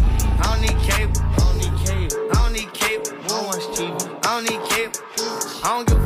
[0.42, 1.20] don't need cable.
[1.20, 2.32] I don't need cable.
[2.32, 3.12] I don't need cable.
[3.36, 3.94] I want cheap.
[4.24, 5.00] I don't need cable.
[5.62, 6.05] I don't give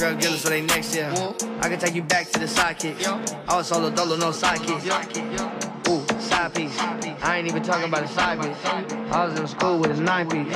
[0.00, 1.12] drug dealers for they next year.
[1.60, 2.96] I can take you back to the sidekick.
[3.46, 4.80] I was solo dolo, no sidekick.
[5.88, 6.74] Ooh, side piece.
[7.22, 8.38] I ain't even talking about a side.
[8.38, 10.46] I was in school with a nine piece.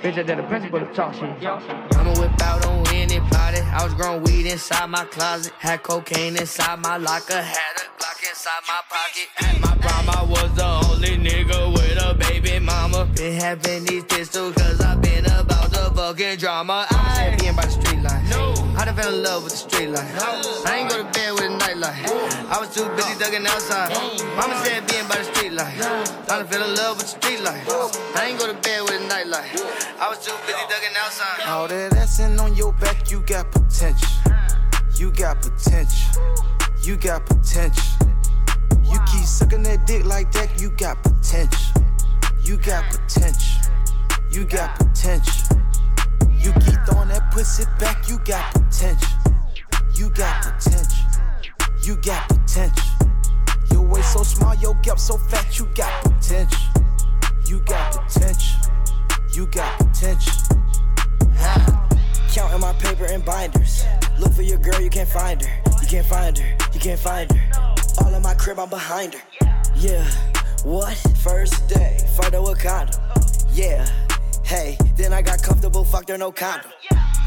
[0.00, 1.28] Bitch, I did the principal to talk shit.
[1.44, 3.58] I'ma whip out on anybody.
[3.76, 5.52] I was growing weed inside my closet.
[5.58, 7.42] Had cocaine inside my locker.
[7.42, 9.28] Had a Glock inside my pocket.
[9.40, 13.04] At my prime, I was the only nigga with a baby mama.
[13.14, 16.86] Been having these pistols cause I been about the fucking drama.
[18.88, 20.12] I fell in love with the street life.
[20.66, 22.04] I ain't go to bed with a nightlight.
[22.52, 23.90] I was too busy ducking outside.
[24.36, 25.80] Mama said being by the street life.
[26.28, 27.64] I fell in love with the street life.
[28.14, 29.48] I ain't go to bed with a nightlight.
[29.98, 31.48] I was too busy ducking outside.
[31.48, 34.08] All that assing on your back, you got potential.
[34.96, 36.22] You got potential.
[36.82, 37.84] You got potential.
[38.84, 41.82] You keep sucking that dick like that, you got potential.
[42.42, 43.72] You got potential.
[44.30, 45.63] You got potential.
[46.44, 49.08] You keep throwing that pussy back, you got potential.
[49.96, 51.06] You got potential.
[51.82, 52.84] You got potential.
[53.72, 56.60] Your waist so small, your gap so fat, you got potential.
[57.46, 58.60] You got potential.
[59.32, 60.34] You got potential.
[61.38, 61.88] Ha.
[62.30, 63.86] Counting my paper and binders.
[64.18, 65.62] Look for your girl, you can't find her.
[65.80, 66.56] You can't find her.
[66.74, 67.74] You can't find her.
[68.04, 69.22] All in my crib, I'm behind her.
[69.76, 70.04] Yeah.
[70.62, 70.94] What?
[71.22, 73.00] First day, photo with condom.
[73.50, 74.03] Yeah.
[74.44, 76.70] Hey, then I got comfortable, fucked her, no condom.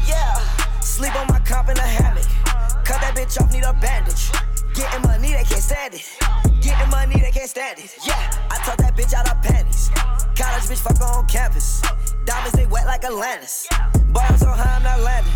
[0.06, 0.34] Yeah.
[0.80, 2.24] Sleep on my cop in a hammock.
[2.84, 4.30] Cut that bitch off, need a bandage.
[4.74, 6.06] Getting money, they can't stand it.
[6.62, 7.96] Getting money, they can't stand it.
[8.06, 8.14] Yeah,
[8.50, 9.90] I took that bitch out her panties.
[10.38, 11.82] College bitch, fuck her on campus.
[12.24, 13.66] Diamonds, they wet like Atlantis.
[13.72, 15.32] I'm so high, I'm not landing.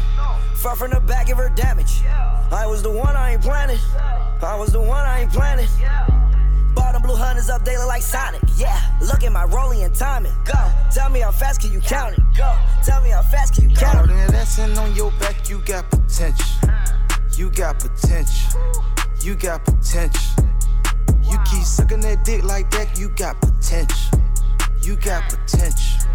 [0.57, 2.03] Far from the back, give her damage.
[2.07, 3.79] I was the one, I ain't planning.
[4.40, 5.68] I was the one, I ain't planning.
[7.03, 8.43] Blue hunters up, they look like Sonic.
[8.57, 10.33] Yeah, look at my rolling and timing.
[10.45, 12.21] Go, tell me how fast can you count it?
[12.37, 14.15] Go, tell me how fast can you count it?
[14.31, 16.47] Assing on your back, you got potential.
[17.37, 18.61] You got potential.
[19.21, 20.45] You got potential.
[21.23, 24.21] You keep sucking that dick like that, you got potential.
[24.83, 26.09] You got potential.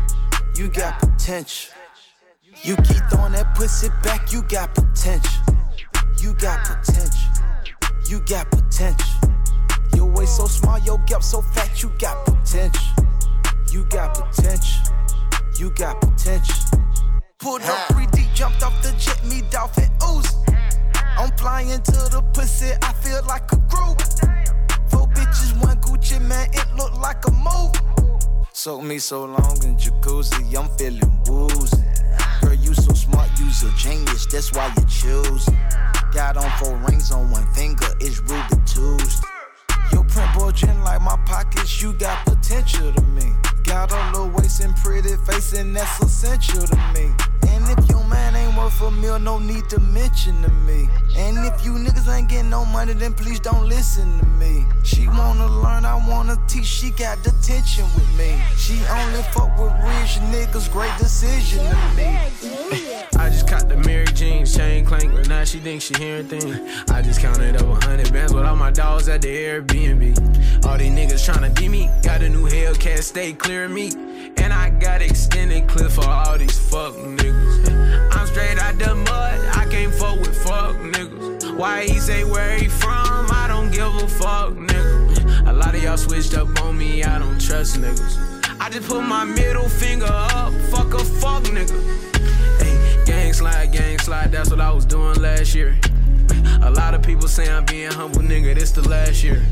[0.55, 1.73] You got potential.
[2.63, 5.43] You keep throwing that pussy back, you got potential.
[6.19, 7.31] You got potential.
[8.09, 9.36] You got potential.
[9.97, 13.03] Your waist so small, your gap so fat, you got potential.
[13.71, 14.93] You got potential.
[15.57, 16.55] You got potential.
[17.39, 20.35] Pulled up 3D, jumped off the jet, me dolphin ooze.
[21.17, 23.99] I'm flying to the pussy, I feel like a group.
[24.91, 27.73] Four bitches, one Gucci man, it look like a move.
[28.53, 31.83] Soak me so long in jacuzzi, I'm feeling woozy.
[32.41, 35.49] Girl, you so smart, you's a genius, that's why you choose.
[36.13, 39.36] Got on four rings on one finger, it's Ruby Tuesday.
[40.17, 43.33] Print bulging like my pockets, you got potential to me.
[43.63, 47.11] Got a little waist and pretty face, and that's essential to me.
[47.47, 50.89] And if your man ain't worth a meal, no need to mention to me.
[51.15, 54.65] And if you niggas ain't getting no money, then please don't listen to me.
[54.83, 58.41] She wanna learn, I wanna teach, she got the tension with me.
[58.57, 62.86] She only fuck with rich niggas, great decision to me.
[63.15, 66.59] I just caught the Mary jeans, chain clank, but now she thinks she hearing things.
[66.89, 70.65] I just counted up a hundred bands with all my dogs at the Airbnb.
[70.65, 73.91] All these niggas tryna beat me, got a new Hellcat, stay clear of me.
[74.37, 78.15] And I got extended clip for all these fuck niggas.
[78.15, 81.57] I'm straight out the mud, I can't fuck with fuck niggas.
[81.57, 83.27] Why he say where he from?
[83.31, 85.47] I don't give a fuck, nigga.
[85.47, 88.37] A lot of y'all switched up on me, I don't trust niggas.
[88.59, 92.07] I just put my middle finger up, fuck a fuck nigga.
[93.37, 95.77] Slide, gang slide, that's what I was doing last year.
[96.63, 99.45] A lot of people say I'm being humble, nigga, this the last year.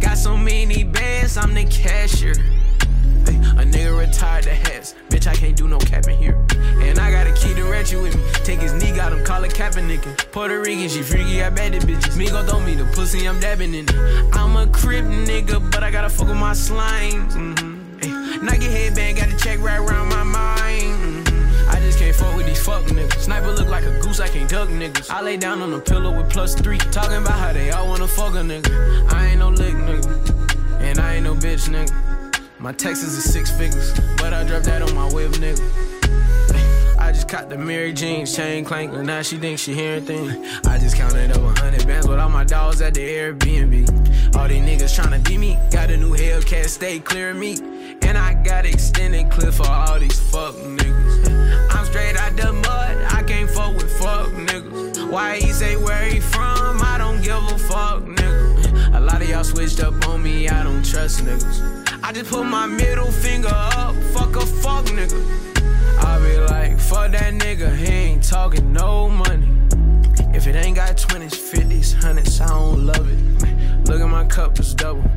[0.00, 2.32] Got so many bands, I'm the cashier.
[2.32, 4.94] A nigga retired the hats.
[5.10, 6.42] Bitch, I can't do no capping here.
[6.80, 8.22] And I got a key to Reggie with me.
[8.44, 10.16] Take his knee, got him, call it capping nigga.
[10.32, 12.16] Puerto Rican, she freaky, I bet it bitches.
[12.16, 13.94] Me go throw me the pussy, I'm dabbing in it.
[14.32, 17.30] I'm a crip nigga, but I gotta fuck with my slimes.
[17.32, 18.46] Mm-hmm.
[18.46, 20.65] Nike headband, got the check right around my mind.
[22.18, 23.20] Fuck with these fuck niggas.
[23.20, 25.10] Sniper look like a goose, I can't duck niggas.
[25.10, 26.78] I lay down on a pillow with plus three.
[26.78, 29.12] Talking about how they all wanna fuck a nigga.
[29.12, 30.80] I ain't no lick nigga.
[30.80, 31.92] And I ain't no bitch nigga.
[32.58, 35.60] My Texas is six figures, but I dropped that on my whip, nigga.
[36.98, 40.32] I just caught the Mary jeans, chain clank, and now she thinks she hearing things.
[40.66, 44.34] I just counted up a hundred bands with all my dogs at the Airbnb.
[44.34, 47.58] All these niggas tryna beat me, got a new Hellcat, stay clear of me.
[48.02, 51.35] And I got extended clip for all these fuck niggas.
[51.86, 55.08] Straight out the mud, I can't fuck with fuck niggas.
[55.08, 56.82] Why he say where he from?
[56.82, 58.96] I don't give a fuck, nigga.
[58.96, 61.86] A lot of y'all switched up on me, I don't trust niggas.
[62.02, 65.20] I just put my middle finger up, fuck a fuck nigga.
[65.98, 69.48] I be like, fuck that nigga, he ain't talking no money.
[70.34, 73.88] If it ain't got 20s, 50s, 100s, I don't love it.
[73.88, 75.08] Look at my cup, it's double.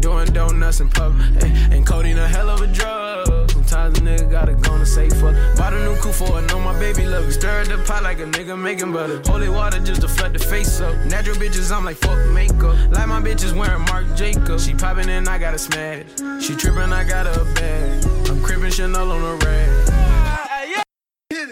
[0.00, 1.42] Doing donuts in public.
[1.72, 3.37] And codeine a hell of a drug.
[3.68, 5.34] Sometimes a nigga gotta go and say fuck.
[5.58, 7.32] Bought a new coupe for it, know my baby love it.
[7.32, 9.20] Stir the pot like a nigga making butter.
[9.26, 10.96] Holy water just to flood the face up.
[11.04, 12.74] Natural bitches, I'm like fuck makeup.
[12.90, 14.58] Like my bitches wearing Marc Jacob.
[14.58, 16.06] She popping and I gotta smash.
[16.40, 18.04] She tripping, I got a bag.
[18.30, 19.68] I'm crippin' Chanel on the rag.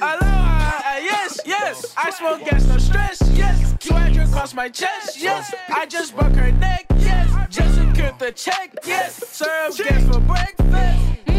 [0.01, 1.95] Aloha, uh, uh, yes, yes.
[1.99, 3.75] I smoke gas, no stress, yes.
[3.81, 5.55] 200 across my chest, yes.
[5.69, 7.31] I just broke her neck, yes.
[7.51, 9.17] Just secured the check, yes.
[9.29, 11.36] Serve gas for breakfast.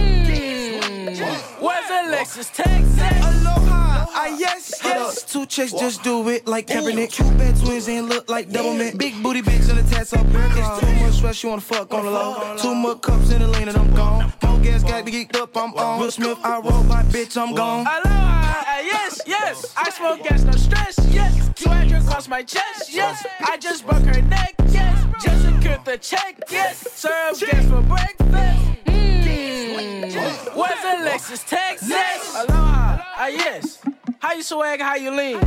[1.68, 2.98] Where's the Lexus Texas?
[2.98, 5.24] Aloha, I yes, yes.
[5.24, 7.12] Two chicks just do it like Kaepernick.
[7.12, 8.98] Two bad twins ain't look like Doublemint.
[8.98, 10.26] Big booty bitch in the tats up.
[10.30, 12.56] It's too much stress, you wanna fuck on the low.
[12.58, 14.32] Two more cups in the lane and I'm gone.
[14.44, 16.00] More gas got me geeked up, I'm on.
[16.00, 17.86] Will Smith, I robot, bitch, I'm gone.
[17.86, 19.74] Aloha, ah, yes, yes.
[19.76, 21.52] I smoke gas, no stress, yes.
[21.56, 23.26] 200 across my chest, yes.
[23.42, 25.06] I just broke her neck, yes.
[25.22, 26.88] Just secured the check, yes.
[26.94, 28.67] Serve gas for breakfast.
[30.58, 32.36] Where's the Lexus Texas?
[32.36, 33.80] Aloha, ah yes.
[34.18, 35.38] How you swag, how you lean?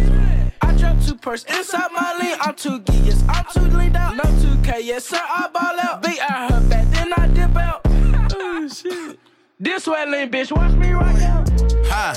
[0.62, 2.36] I drop two purse inside my lean.
[2.40, 3.24] I'm too geek, yes.
[3.28, 4.14] I'm too leaned out.
[4.14, 5.18] No 2K, yes sir.
[5.20, 6.00] I ball out.
[6.00, 7.80] Beat at her back, then I dip out.
[7.86, 9.18] oh shit.
[9.62, 10.50] This way, lean bitch.
[10.50, 11.44] Watch me right now.
[11.92, 12.16] Hi,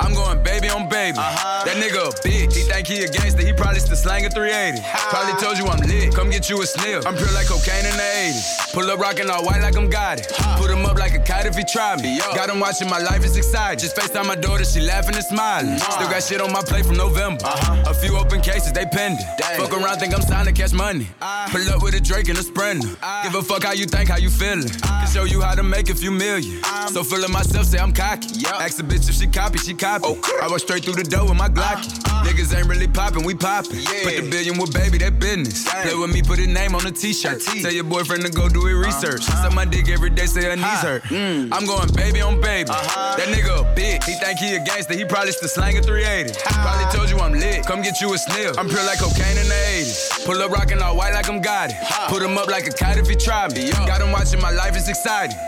[0.00, 1.18] I'm going baby on baby.
[1.18, 1.64] Uh-huh.
[1.66, 2.56] That nigga a bitch.
[2.56, 4.80] He think he a gangster, he probably still slanging 380.
[5.12, 6.14] Probably told you I'm lit.
[6.14, 7.04] Come get you a sniff.
[7.04, 8.72] I'm pure like cocaine in the 80s.
[8.72, 10.32] Pull up rockin' all white like I'm got it.
[10.56, 12.16] Put him up like a kite if he try me.
[12.16, 12.24] Yo.
[12.32, 13.78] Got him watching my life is exciting.
[13.78, 15.76] Just FaceTime my daughter, she laughing and smiling.
[15.76, 17.44] Still got shit on my plate from November.
[17.44, 17.90] Uh-huh.
[17.90, 19.20] A few open cases, they pending.
[19.58, 21.08] Fuck around, think I'm signed to catch money.
[21.52, 22.88] Pull up with a Drake and a Sprinter.
[23.24, 24.70] Give a fuck how you think, how you feeling.
[24.70, 26.62] Can show you how to make a few million.
[26.92, 28.44] So full of myself, say I'm cocky.
[28.46, 30.06] Ask a bitch if she copy, she copy.
[30.42, 31.88] I walk straight through the door with my Glocky.
[32.24, 33.82] Niggas ain't really poppin', we poppin'.
[34.02, 35.68] Put the billion with baby, that business.
[35.68, 37.40] Play with me, put a name on the t-shirt.
[37.40, 39.22] Tell your boyfriend to go do it research.
[39.22, 41.02] Suck my dick every day, say her knees hurt.
[41.10, 42.68] I'm going baby on baby.
[42.68, 44.04] That nigga a bitch.
[44.04, 46.38] He think he a gangster, he probably still slanging 380.
[46.44, 47.66] Probably told you I'm lit.
[47.66, 48.58] Come get you a sniff.
[48.58, 50.26] I'm pure like cocaine in the 80s.
[50.26, 51.76] Pull up rockin' all white like I'm got it.
[52.08, 53.70] Put him up like a kite if he try me.
[53.86, 55.38] Got him watching my life is exciting.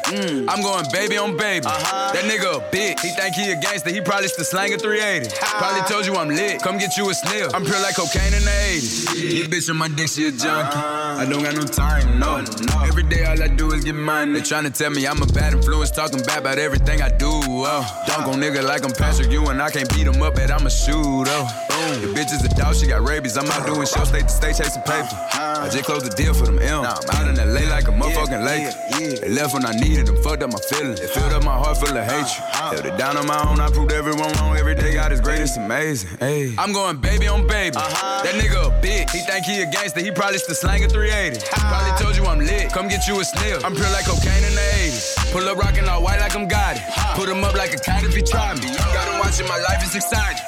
[0.49, 1.67] I'm going baby on baby.
[1.67, 2.13] Uh-huh.
[2.13, 3.01] That nigga a bitch.
[3.01, 5.35] He think he a gangster, he probably still slanging 380.
[5.41, 6.63] Probably told you I'm lit.
[6.63, 7.55] Come get you a sniff.
[7.55, 9.15] I'm pure like cocaine in the 80s.
[9.17, 11.02] You bitch on my dick, she a junkie.
[11.19, 12.41] I don't got no time, no.
[12.41, 12.83] no.
[12.83, 14.33] Every day all I do is get mine.
[14.33, 17.31] They tryna tell me I'm a bad influence, talking bad about everything I do.
[17.31, 19.61] Oh, dunk on nigga like I'm Patrick Ewing.
[19.61, 21.31] I can't beat him up, but I'm a shooter.
[21.31, 21.99] Oh.
[22.01, 23.37] The bitch is a dog, she got rabies.
[23.37, 25.09] I'm out doing shows, state to state, chasing paper.
[25.35, 26.83] I just closed the deal for them M.
[26.83, 29.21] Now I'm out in LA like a motherfucking lake.
[29.21, 31.01] They left when I needed them, fucked up my feelings.
[31.01, 32.43] It filled up my heart full of hatred.
[32.55, 34.57] Held it down on my own, I proved everyone wrong.
[34.57, 36.17] Every day God is great, it's amazing.
[36.19, 36.55] Hey.
[36.59, 37.77] I'm going baby on baby.
[37.77, 38.23] Uh-huh.
[38.23, 39.11] That nigga a bitch.
[39.11, 41.43] He think he a gangster, he probably still slanging 380.
[41.51, 42.71] Probably told you I'm lit.
[42.73, 43.65] Come get you a sniff.
[43.65, 45.33] I'm pure like cocaine in the 80s.
[45.33, 46.83] Pull up rockin' all white like I'm got it.
[47.19, 48.69] Put him up like a cat if he try me.
[48.95, 50.47] Got him watching my life is exciting.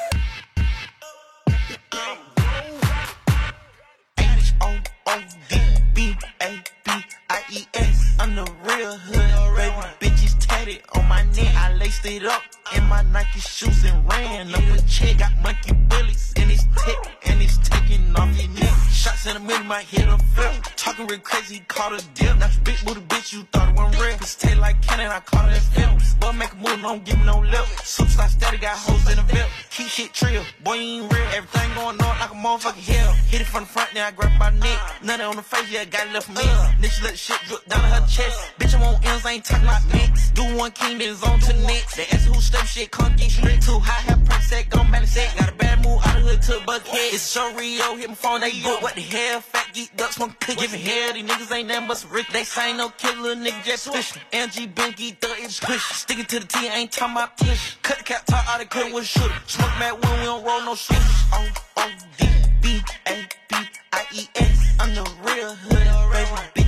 [4.17, 5.45] H-O-O-D-B-A-B-I-E-S.
[10.65, 11.53] On my neck.
[11.55, 12.41] I laced it up
[12.75, 15.19] in my Nike shoes and ran up a check.
[15.19, 16.97] Got monkey bullies in his tech
[17.27, 18.73] and it's taking off your neck.
[18.89, 20.51] Shots in the middle, my head up flip.
[20.75, 22.35] Talking real crazy, caught a dip.
[22.39, 24.17] Now big booty bitch, you thought it wasn't real.
[24.17, 25.99] Cause tail like cannon, I caught it film.
[26.19, 27.65] Boy, make a move, don't give me no lip.
[27.85, 29.49] Superstar steady, got hoes in the belt.
[29.69, 31.27] Keep shit trill, boy, you ain't real.
[31.35, 33.13] Everything going on like a motherfucking hell.
[33.29, 34.79] Hit it from the front, then I grab my neck.
[35.03, 36.89] Nothing on the face, yeah, got it left for me.
[36.89, 38.53] She let shit drip down to her chest.
[38.57, 40.31] Bitch, I'm on ends, I ain't talking about next.
[40.31, 41.95] Do one king, then it's on to the next.
[41.95, 45.11] They ask who step shit, come get straight to high, have price set, gon' balance
[45.11, 45.35] set.
[45.37, 47.13] Got a bad move out of hood to a buckhead.
[47.13, 48.81] It's so real, hit my phone, they book.
[48.81, 51.13] What the hell, fat geek ducks, one could give me hell.
[51.13, 52.27] These niggas ain't nothing but some rich.
[52.31, 54.13] They say no killer, nigga just push.
[54.31, 55.83] MG Binky, thug is push.
[55.93, 57.75] Sticking to the T, ain't talking about push.
[57.81, 59.33] Cut the cap, talk out the cut with shooter.
[59.47, 60.97] Smoke mad when we don't roll no shit.
[60.97, 61.03] O
[61.33, 62.27] oh, O oh, D
[62.61, 63.55] B A B
[63.93, 64.75] I E S.
[64.79, 66.64] I'm the real hood, baby.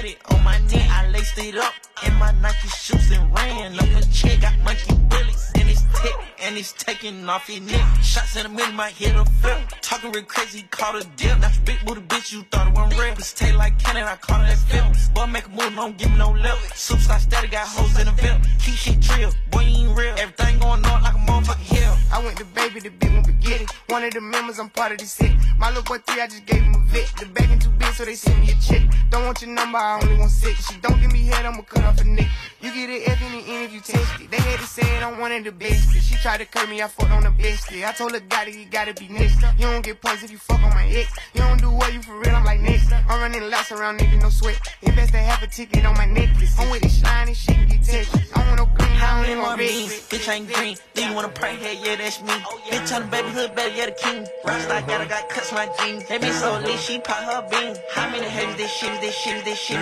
[0.00, 0.88] On my neck.
[0.90, 1.74] I laced it up
[2.06, 4.40] in my Nike shoes and ran up a check.
[4.40, 7.84] Got monkey bullies in his tech and it's taking off his neck.
[8.02, 9.58] Shots in the middle, might hit a flip.
[9.82, 11.38] Talking real crazy, caught a dip.
[11.40, 13.14] Now big booty bitch, you thought it wasn't real.
[13.14, 14.90] Cause tail like cannon, I caught it as film.
[15.12, 16.56] Boy, make a move, don't give me no lip.
[16.72, 18.40] Superstar steady, got hoes in the belt.
[18.58, 20.14] Keep shit trill, boy, you ain't real.
[20.16, 21.98] Everything going on like a motherfucking hell.
[22.10, 23.66] I went to baby, the big one spaghetti.
[23.88, 25.36] One of the members, I'm part of the set.
[25.58, 27.12] My little boy three, I just gave him a vet.
[27.18, 28.82] The bag ain't too big, so they send me a check.
[29.10, 30.68] Don't want your number, I only want six.
[30.68, 32.28] She don't give me head, I'ma cut off a neck.
[32.60, 34.30] You get it F in the end if you test it.
[34.30, 35.94] They had to say it, I'm one of the best.
[36.02, 37.72] She tried to curb me, I fucked on the best.
[37.72, 39.40] I told her, got it, you gotta be next.
[39.58, 41.10] You don't get points if you fuck on my ex.
[41.34, 42.92] You don't do what you for real, I'm like next.
[42.92, 44.60] I'm running laps around, nigga, no sweat.
[44.82, 46.58] Invest a half a ticket on my necklace.
[46.58, 48.36] I'm with it shiny shit and get touched.
[48.36, 49.68] I want no green, I don't want red.
[49.68, 51.78] Bitch I ain't green, do you wanna pray head?
[51.82, 52.34] Yeah, that's me.
[52.70, 54.26] Bitch I'm the baby hood, better yeah, the king.
[54.44, 56.06] Rockstar got, I got cuts my jeans.
[56.08, 57.78] That bitch so lit, she pop her beans.
[57.92, 59.79] How many heads this shit, this shit, this shit,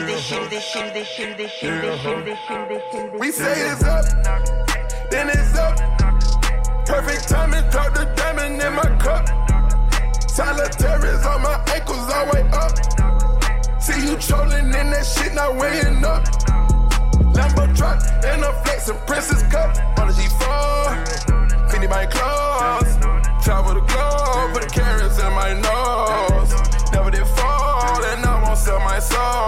[3.18, 4.04] We say it's up,
[5.10, 5.76] then it's up.
[6.86, 9.26] Perfect timing, drop the diamond in my cup.
[10.30, 12.72] Solitaires on my ankles, all way up.
[13.82, 16.24] See you trolling in that shit, not weighing up.
[17.34, 21.70] Lambo truck and a flex and Princess cup on the G4.
[21.70, 22.96] Fendi my clothes,
[23.44, 26.52] travel the globe, put the carrots in my nose.
[26.92, 29.47] Never did fall, and I won't sell my soul.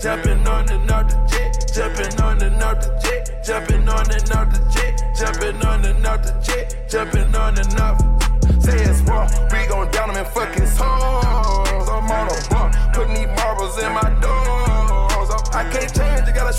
[0.00, 4.30] Jumping on and off the jet, jumping on and off the jet, jumping on and
[4.30, 7.98] off the jet, jumping on and off the jet, jumping on and off.
[8.62, 11.88] Say it's war, we gon' down them and fuck his hoes.
[11.88, 15.30] I'm on a bar, putting these marbles in my doors.
[15.52, 16.52] I can't change, I got a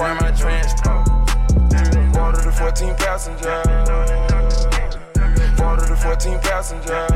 [0.00, 0.30] my
[2.42, 3.62] the 14 passenger.
[5.58, 7.06] Water the 14 passenger.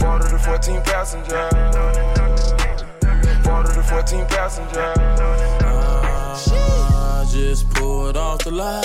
[0.00, 1.48] Water the 14 passenger.
[3.44, 4.92] Water the 14 passenger.
[5.64, 8.82] I just pulled off the line.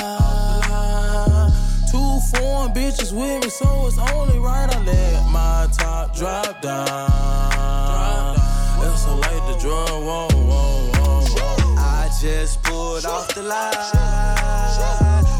[1.90, 8.36] Two foreign bitches with me, so it's only right I let my top drop down.
[8.80, 10.28] That's a light the whoa.
[10.93, 10.93] I
[12.24, 13.74] just pulled off the line.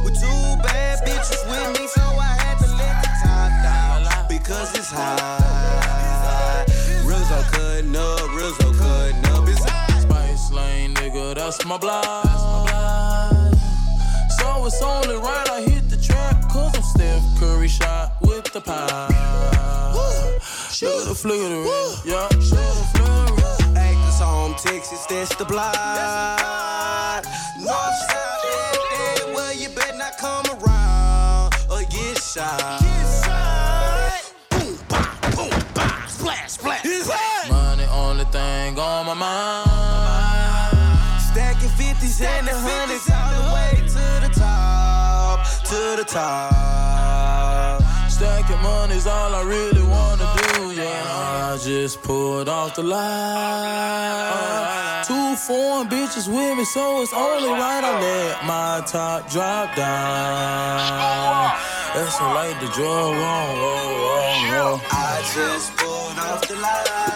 [0.04, 4.28] With two bad bitches with me, so I had to let the top down.
[4.28, 6.66] Because it's high.
[7.06, 9.48] Rizzo cutting up, Rizzo cutting up.
[9.48, 10.00] It's high.
[10.02, 12.26] Spice lane, nigga, that's my block.
[14.38, 16.50] So it's only right I hit the trap.
[16.50, 19.08] cause I'm Steph Curry shot with the pie.
[20.70, 22.28] Should've flicked it, yeah.
[22.42, 23.03] Should've
[24.54, 25.74] Actors home, Texas, that's the block.
[27.60, 32.82] North side, dead, dead, well, you better not come around or get shot.
[34.50, 36.86] Boom, bah, boom, bah, splash, splash.
[36.86, 37.50] It's hot.
[37.50, 39.70] Money only thing on my mind.
[41.22, 47.82] Stacking 50s and the hundreds all the way to the top, to the top.
[48.10, 50.43] Stacking money's all I really wanna do, yeah.
[50.43, 50.43] I
[51.64, 53.06] just pulled off the line.
[55.06, 61.58] Two foreign bitches with me, so it's only right I let my top drop down.
[61.94, 64.82] That's so like the drug wrong, wrong, wrong, wrong.
[64.92, 67.13] I just pulled off the line.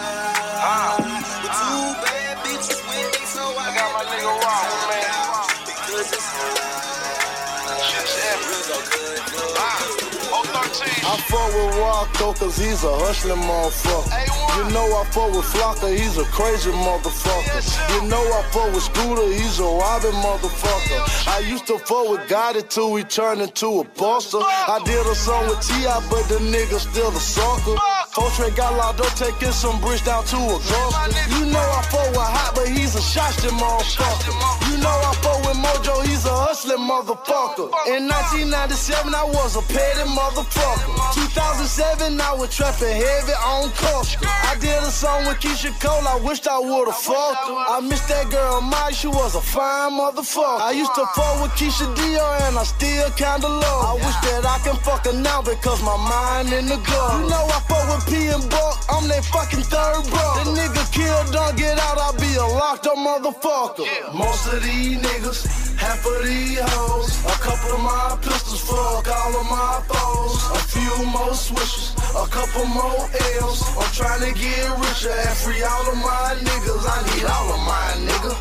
[11.26, 14.38] Fuck with Rocko cause he's a hustling motherfucker.
[14.56, 17.62] You know I fuck with Flocka, he's a crazy motherfucker.
[17.94, 21.28] You know I fuck with Scooter, he's a robbing motherfucker.
[21.28, 24.38] I used to fuck with Gotti till he turned into a buster.
[24.38, 27.76] I did a song with T.I., but the nigga still a sucker.
[28.14, 31.12] Coach Ray got locked up, taking some bricks down to Augusta.
[31.38, 34.70] You know I fuck with Hot, but he's a shotty motherfucker.
[34.70, 37.70] You know I fuck with Mojo, he's a hustling motherfucker.
[37.86, 41.14] In 1997, I was a petty motherfucker.
[41.14, 44.26] 2007, I was trapping heavy on Custer.
[44.26, 47.54] I did a song with Keyshia Cole, I wished I would've fucked her.
[47.54, 50.60] I missed that girl, Mike, she was a fine motherfucker.
[50.60, 53.62] I used to fuck with Keyshia Dior, and I still kinda love.
[53.62, 53.88] her.
[53.88, 57.20] I wish that I can fuck her now because my mind in the glove.
[57.20, 60.44] You know I fuck with P and Buck, I'm that fucking third brother.
[60.44, 63.86] The nigga killed, don't get out, I'll be a locked up motherfucker.
[64.14, 65.40] Most of these niggas,
[65.76, 70.36] half of these hoes, a couple of my pistols, fuck all of my foes.
[70.56, 73.04] A few more switches, a couple more
[73.42, 73.60] L's.
[73.76, 76.84] I'm trying to get richer and free all of my niggas.
[76.88, 78.38] I need all of my niggas.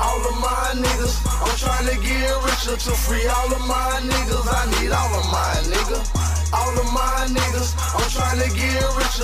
[0.00, 4.46] All of my niggas, I'm trying to get richer to free all of my niggas.
[4.48, 5.89] I need all of my niggas.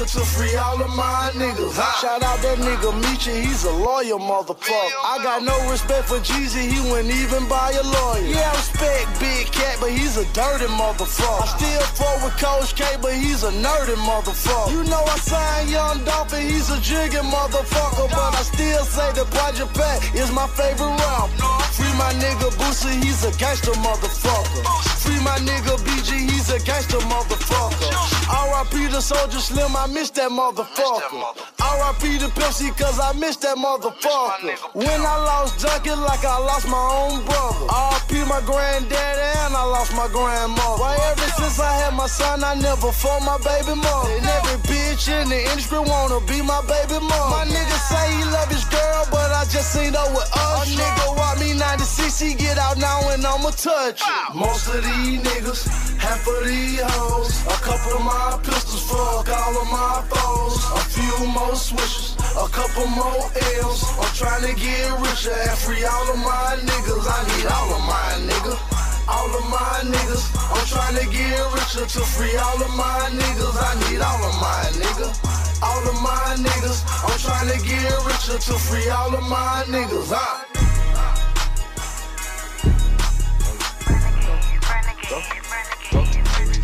[0.07, 1.75] To free all of my niggas.
[2.01, 4.95] Shout out that nigga Meechy, he's a lawyer, motherfucker.
[5.03, 8.23] I got no respect for Jeezy, he wouldn't even buy a lawyer.
[8.23, 11.43] Yeah, I respect Big Cat, but he's a dirty motherfucker.
[11.43, 14.71] I still fuck with Coach K, but he's a nerdy motherfucker.
[14.71, 19.27] You know I signed Young Dolphin, he's a jigging motherfucker, but I still say that
[19.35, 21.35] Project Pat is my favorite rapper.
[21.75, 24.63] Free my nigga Boosie, he's a gangster motherfucker.
[25.03, 28.16] Free my nigga BG, he's a gangster motherfucker.
[28.29, 28.91] R.I.P.
[28.91, 31.22] the Soulja Slim, I miss that motherfucker.
[31.62, 32.18] R.I.P.
[32.18, 34.74] the Pimp C, cause I miss that motherfucker.
[34.74, 37.70] When I lost Junkie, like I lost my own brother.
[37.70, 38.27] R.I.P.
[38.27, 40.83] my granddaddy, and I lost my grandmother.
[40.83, 44.11] Why ever since I had my son, I never fought my baby mother.
[44.18, 47.31] And every bitch in the industry wanna be my baby mother.
[47.31, 50.66] My nigga say he love his girl, but I just seen her with us.
[50.66, 54.35] A nigga walk me 96, he get out now and I'ma touch it.
[54.35, 55.62] Most of these niggas,
[55.99, 60.57] half of these hoes, a couple of my pistols, fuck all of my foes.
[60.79, 63.25] A few more switches, a couple more
[63.62, 63.81] L's.
[64.01, 67.07] I'm trying to get richer and free all of my niggas.
[67.07, 68.61] I need all of my niggas.
[69.09, 73.55] All of my niggas, I'm trying to get richer to free all of my niggas.
[73.55, 75.37] I need all of my niggas.
[75.62, 80.12] All of my niggas, I'm trying to get richer to free all of my niggas.
[80.12, 80.45] Ah.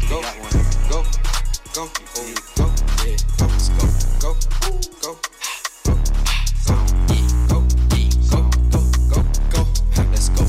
[0.08, 0.20] Go,
[0.90, 1.31] go, go,
[1.74, 2.22] go, go,
[2.56, 2.70] go,
[3.06, 3.46] yeah, go,
[3.78, 3.86] go,
[4.20, 5.16] go, go, go,
[5.84, 5.96] go,
[6.66, 6.76] go,
[7.48, 7.60] go,
[8.30, 9.64] go, go, go,
[9.96, 10.02] go.
[10.10, 10.44] let's go.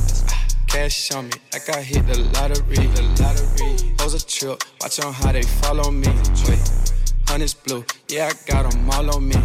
[0.68, 3.94] Cash on me, like I hit the lottery, the lottery.
[3.98, 6.08] Pose a trip, watch on how they follow me.
[6.50, 6.72] Wait,
[7.28, 9.36] honey's blue, yeah, I got them all on me.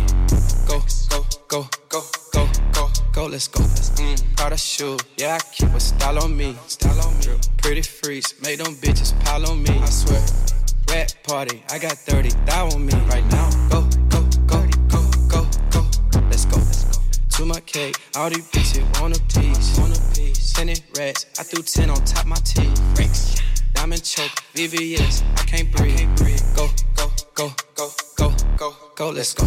[0.66, 2.02] Go, go, go, go,
[2.32, 3.62] go, go, go, let's go.
[3.62, 6.56] Mm, Prada shoe, yeah, I keep a style on me.
[6.66, 7.38] Style on me.
[7.58, 9.70] Pretty freaks, make them bitches pile on me.
[9.78, 10.57] I swear.
[10.98, 13.48] Rat party, I got 30 thou on me right now.
[13.68, 16.56] Go, go, go, go, go, go, let's go.
[16.56, 17.00] Let's go.
[17.36, 19.78] To my cake, all these bitches want a piece.
[19.78, 20.52] Want a piece.
[20.54, 22.82] Ten rats, I threw 10 on top my teeth.
[22.98, 23.40] Ricks.
[23.74, 26.08] Diamond choke, VVS, I can't breathe.
[26.56, 29.46] Go, go, go, go, go, go, go, let's go.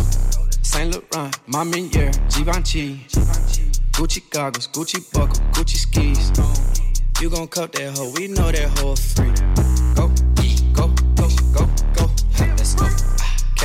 [0.62, 3.02] Saint Laurent, Ma Meniere, Givenchy.
[3.91, 6.32] Gucci goggles, Gucci buckle, Gucci skis.
[7.22, 9.70] You gon' cut that hoe, we know that hoe free.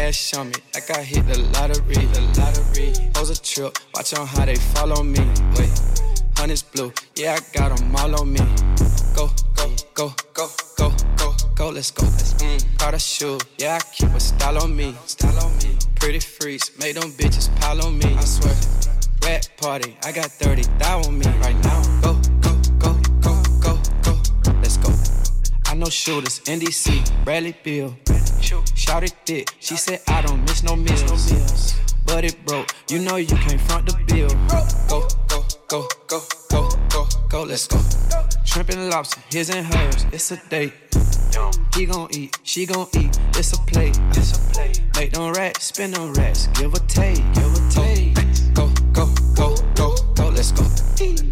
[0.06, 2.92] Cash on me, like I hit the lottery, the lottery.
[3.16, 5.18] Hoes a trip, watch on how they follow me.
[5.58, 5.80] Wait,
[6.36, 8.38] honey's blue, yeah, I got them all on me.
[9.16, 12.04] Go, go, go, go, go, go, go, let's go.
[12.04, 15.76] Mm, Prada shoe, yeah, I keep a style on me, style on me.
[15.96, 18.14] Pretty freaks, make them bitches pile on me.
[18.14, 18.54] I swear.
[19.24, 21.82] Rat party, I got 30 thou on me right now.
[22.00, 24.92] Go, go, go, go, go, go, let's go.
[25.66, 27.96] I know shooters, NDC, Bradley Beal.
[28.76, 31.74] Shout it thick, she said I don't miss no meals.
[32.04, 34.28] But it broke, you know you can't front the bill.
[34.86, 36.20] Go, go, go, go,
[36.50, 37.80] go, go, go, let's go.
[38.44, 40.74] Shrimp and lobster, his and hers, it's a date.
[41.74, 43.98] He gon' eat, she gon' eat, it's a plate.
[44.94, 48.14] Make them rats, spin them rats, give a take, give a take.
[48.54, 50.64] Go, go, go, go, go, let's go.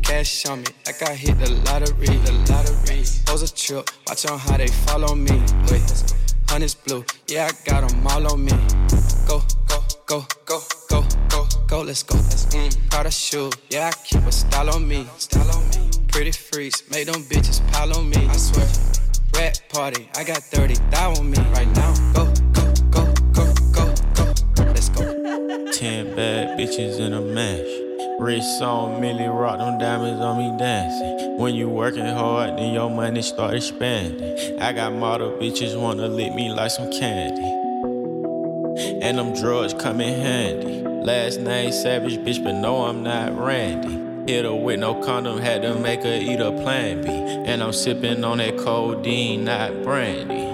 [0.02, 3.04] Cash on me, like I hit the lottery, the lottery.
[3.28, 5.32] Hoes a trip, watch on how they follow me.
[5.70, 5.82] Wait,
[6.54, 8.52] honey's blue, yeah, I got them all on me.
[9.26, 12.14] Go, go, go, go, go, go, go, let's go.
[12.14, 15.90] Mm, Prada shoe, yeah, I keep a style on me, style on me.
[16.06, 18.24] Pretty freaks, make them bitches pile on me.
[18.28, 18.68] I swear,
[19.34, 21.92] rat party, I got 30 thou on me right now.
[22.12, 25.02] Go, go, go, go, go, go, let's go.
[25.72, 27.83] Ten bad bitches in a mash.
[28.18, 31.36] Wrist on Millie, rock them diamonds on me dancing.
[31.36, 34.60] When you working hard, then your money start expanding.
[34.60, 37.42] I got model bitches wanna lick me like some candy.
[39.02, 40.82] And them drugs come in handy.
[41.04, 44.32] Last name Savage, bitch, but no, I'm not Randy.
[44.32, 47.08] Hit her with no condom, had to make her eat a plan B.
[47.08, 50.53] And I'm sipping on that codeine, not brandy.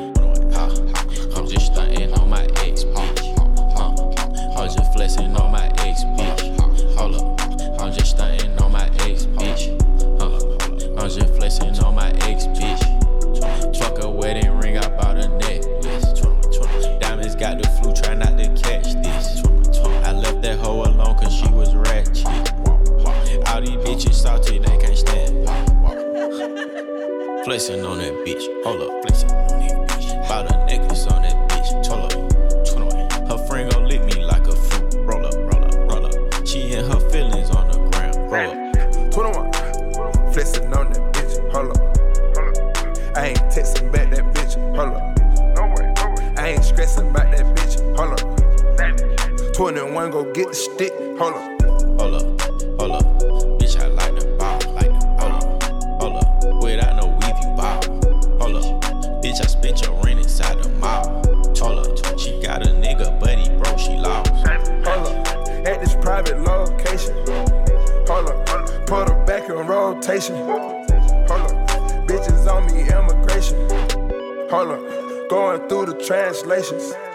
[27.50, 30.28] Flexing on that bitch, hold up, flexing on that bitch.
[30.28, 33.28] Bought a necklace on that bitch, hold up.
[33.28, 34.94] Her friend gon' lick me like a fruit.
[34.98, 36.46] Roll up, roll up, roll up.
[36.46, 38.14] She and her feelings on the ground.
[38.30, 39.12] Roll up.
[39.12, 40.32] 21.
[40.32, 41.50] Flexing on that bitch.
[41.50, 43.16] Hold up.
[43.16, 44.54] I ain't texting back that bitch.
[44.76, 46.38] Hold up.
[46.38, 47.80] I ain't stressing about that bitch.
[47.96, 49.54] Hold up.
[49.54, 50.92] 21 go get the stick.
[51.18, 51.49] Hold up.
[76.50, 77.09] The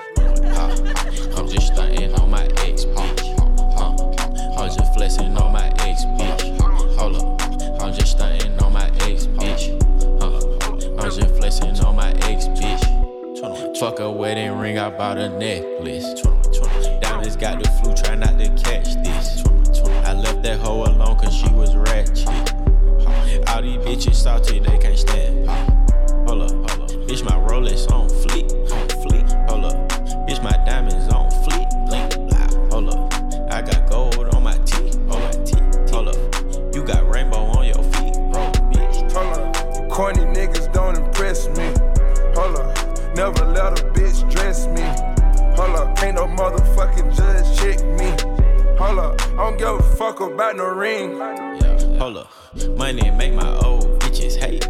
[49.58, 51.18] don't give a fuck about no ring.
[51.18, 52.32] Yeah, hold up.
[52.78, 54.66] Money make my old bitches hate.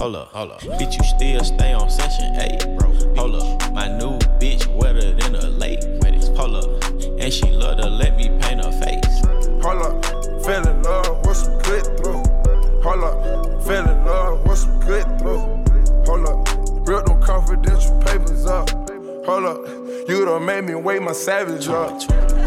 [0.00, 0.60] Hold up, hold up.
[0.60, 2.92] Bitch, you still stay on Section 8, bro.
[3.16, 3.72] Hold up.
[3.72, 5.80] My new bitch wetter than a lake.
[6.36, 6.84] Hold up.
[7.18, 9.20] And she love to let me paint her face.
[9.62, 10.04] Hold up.
[10.44, 12.22] Fell in love with some good through.
[12.82, 13.62] Hold up.
[13.64, 15.40] Fell in love with some good through.
[16.06, 16.88] Hold up.
[16.88, 18.70] Real no confidential papers up.
[19.26, 19.66] Hold up.
[20.08, 22.00] You done made me wake my savage up.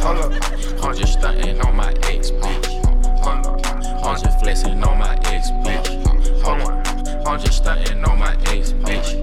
[0.05, 0.83] Hold up.
[0.83, 2.65] I'm just stunting on my ex, bitch.
[3.23, 4.05] Hold up.
[4.05, 6.41] I'm just flexing on my ex, bitch.
[6.43, 7.27] Hold up.
[7.27, 9.15] I'm just stunting on my ex, bitch.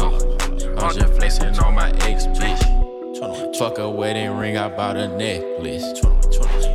[0.00, 3.56] Uh, I'm just flexing on my ex, bitch.
[3.58, 6.00] Fuck a wedding ring, I bought a necklace.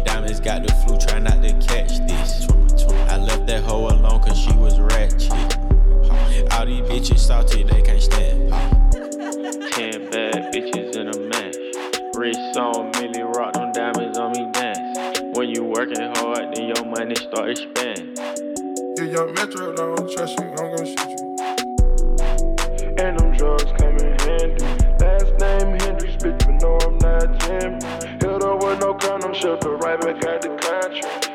[0.03, 2.45] Diamonds got the flu, try not to catch this.
[3.09, 5.32] I left that hoe alone cause she was ratchet.
[6.51, 8.51] All these bitches salty, they can't stand.
[9.72, 11.55] Ten bad bitches in a match.
[12.16, 12.93] Wrist on
[17.34, 18.16] start expanding.
[18.96, 21.36] Yeah, your metro don't trust you, I'm gon' shoot you.
[23.00, 24.64] And them drugs come in handy.
[25.00, 27.82] Last name Hendrix, bitch, but no, I'm not Jim.
[28.22, 31.33] Hit up with no condom, shut the right back at the contract.